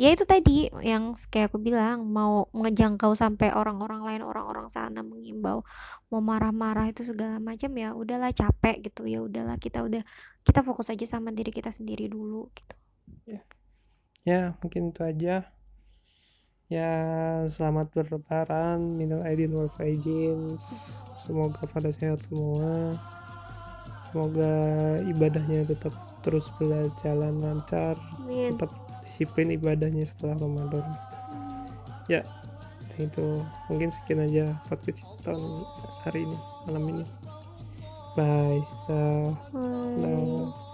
ya 0.00 0.16
itu 0.16 0.24
tadi 0.24 0.72
yang 0.80 1.12
kayak 1.28 1.52
aku 1.52 1.60
bilang 1.60 2.08
mau 2.08 2.48
ngejangkau 2.56 3.12
sampai 3.12 3.52
orang-orang 3.52 4.00
lain 4.00 4.22
orang-orang 4.24 4.72
sana 4.72 5.04
mengimbau 5.04 5.60
mau 6.08 6.24
marah-marah 6.24 6.88
itu 6.88 7.04
segala 7.04 7.36
macam 7.36 7.68
ya 7.76 7.92
udahlah 7.92 8.32
capek 8.32 8.90
gitu. 8.90 9.04
Ya 9.04 9.20
udahlah 9.20 9.60
kita 9.60 9.84
udah 9.84 10.02
kita 10.46 10.64
fokus 10.64 10.88
aja 10.88 11.04
sama 11.04 11.34
diri 11.36 11.52
kita 11.52 11.68
sendiri 11.68 12.08
dulu 12.08 12.48
gitu. 12.56 12.74
Ya. 14.24 14.56
Mungkin 14.64 14.94
itu 14.94 15.00
aja. 15.04 15.44
Ya 16.70 16.90
selamat 17.50 17.92
berlebaran. 17.92 18.80
Minal 18.96 19.26
aidin 19.26 19.52
wal 19.52 19.68
faizin 19.74 20.56
semoga 21.30 21.62
pada 21.70 21.94
sehat 21.94 22.26
semua. 22.26 22.98
Semoga 24.10 24.50
ibadahnya 25.06 25.62
tetap 25.70 25.94
terus 26.26 26.50
berjalan 26.58 27.38
lancar 27.38 27.94
Amin. 28.26 28.58
tetap 28.58 28.74
disiplin 29.06 29.54
ibadahnya 29.54 30.02
setelah 30.02 30.42
Ramadan. 30.42 30.82
Ya 32.10 32.26
itu 32.98 33.40
mungkin 33.70 33.88
sekian 33.94 34.26
aja 34.26 34.50
podcast 34.66 35.06
tahun 35.22 35.62
hari 36.02 36.26
ini 36.26 36.38
malam 36.66 36.84
ini. 36.90 37.04
Bye. 38.18 38.66
Dah 38.90 39.30
Woi. 39.54 40.02
dah 40.02 40.69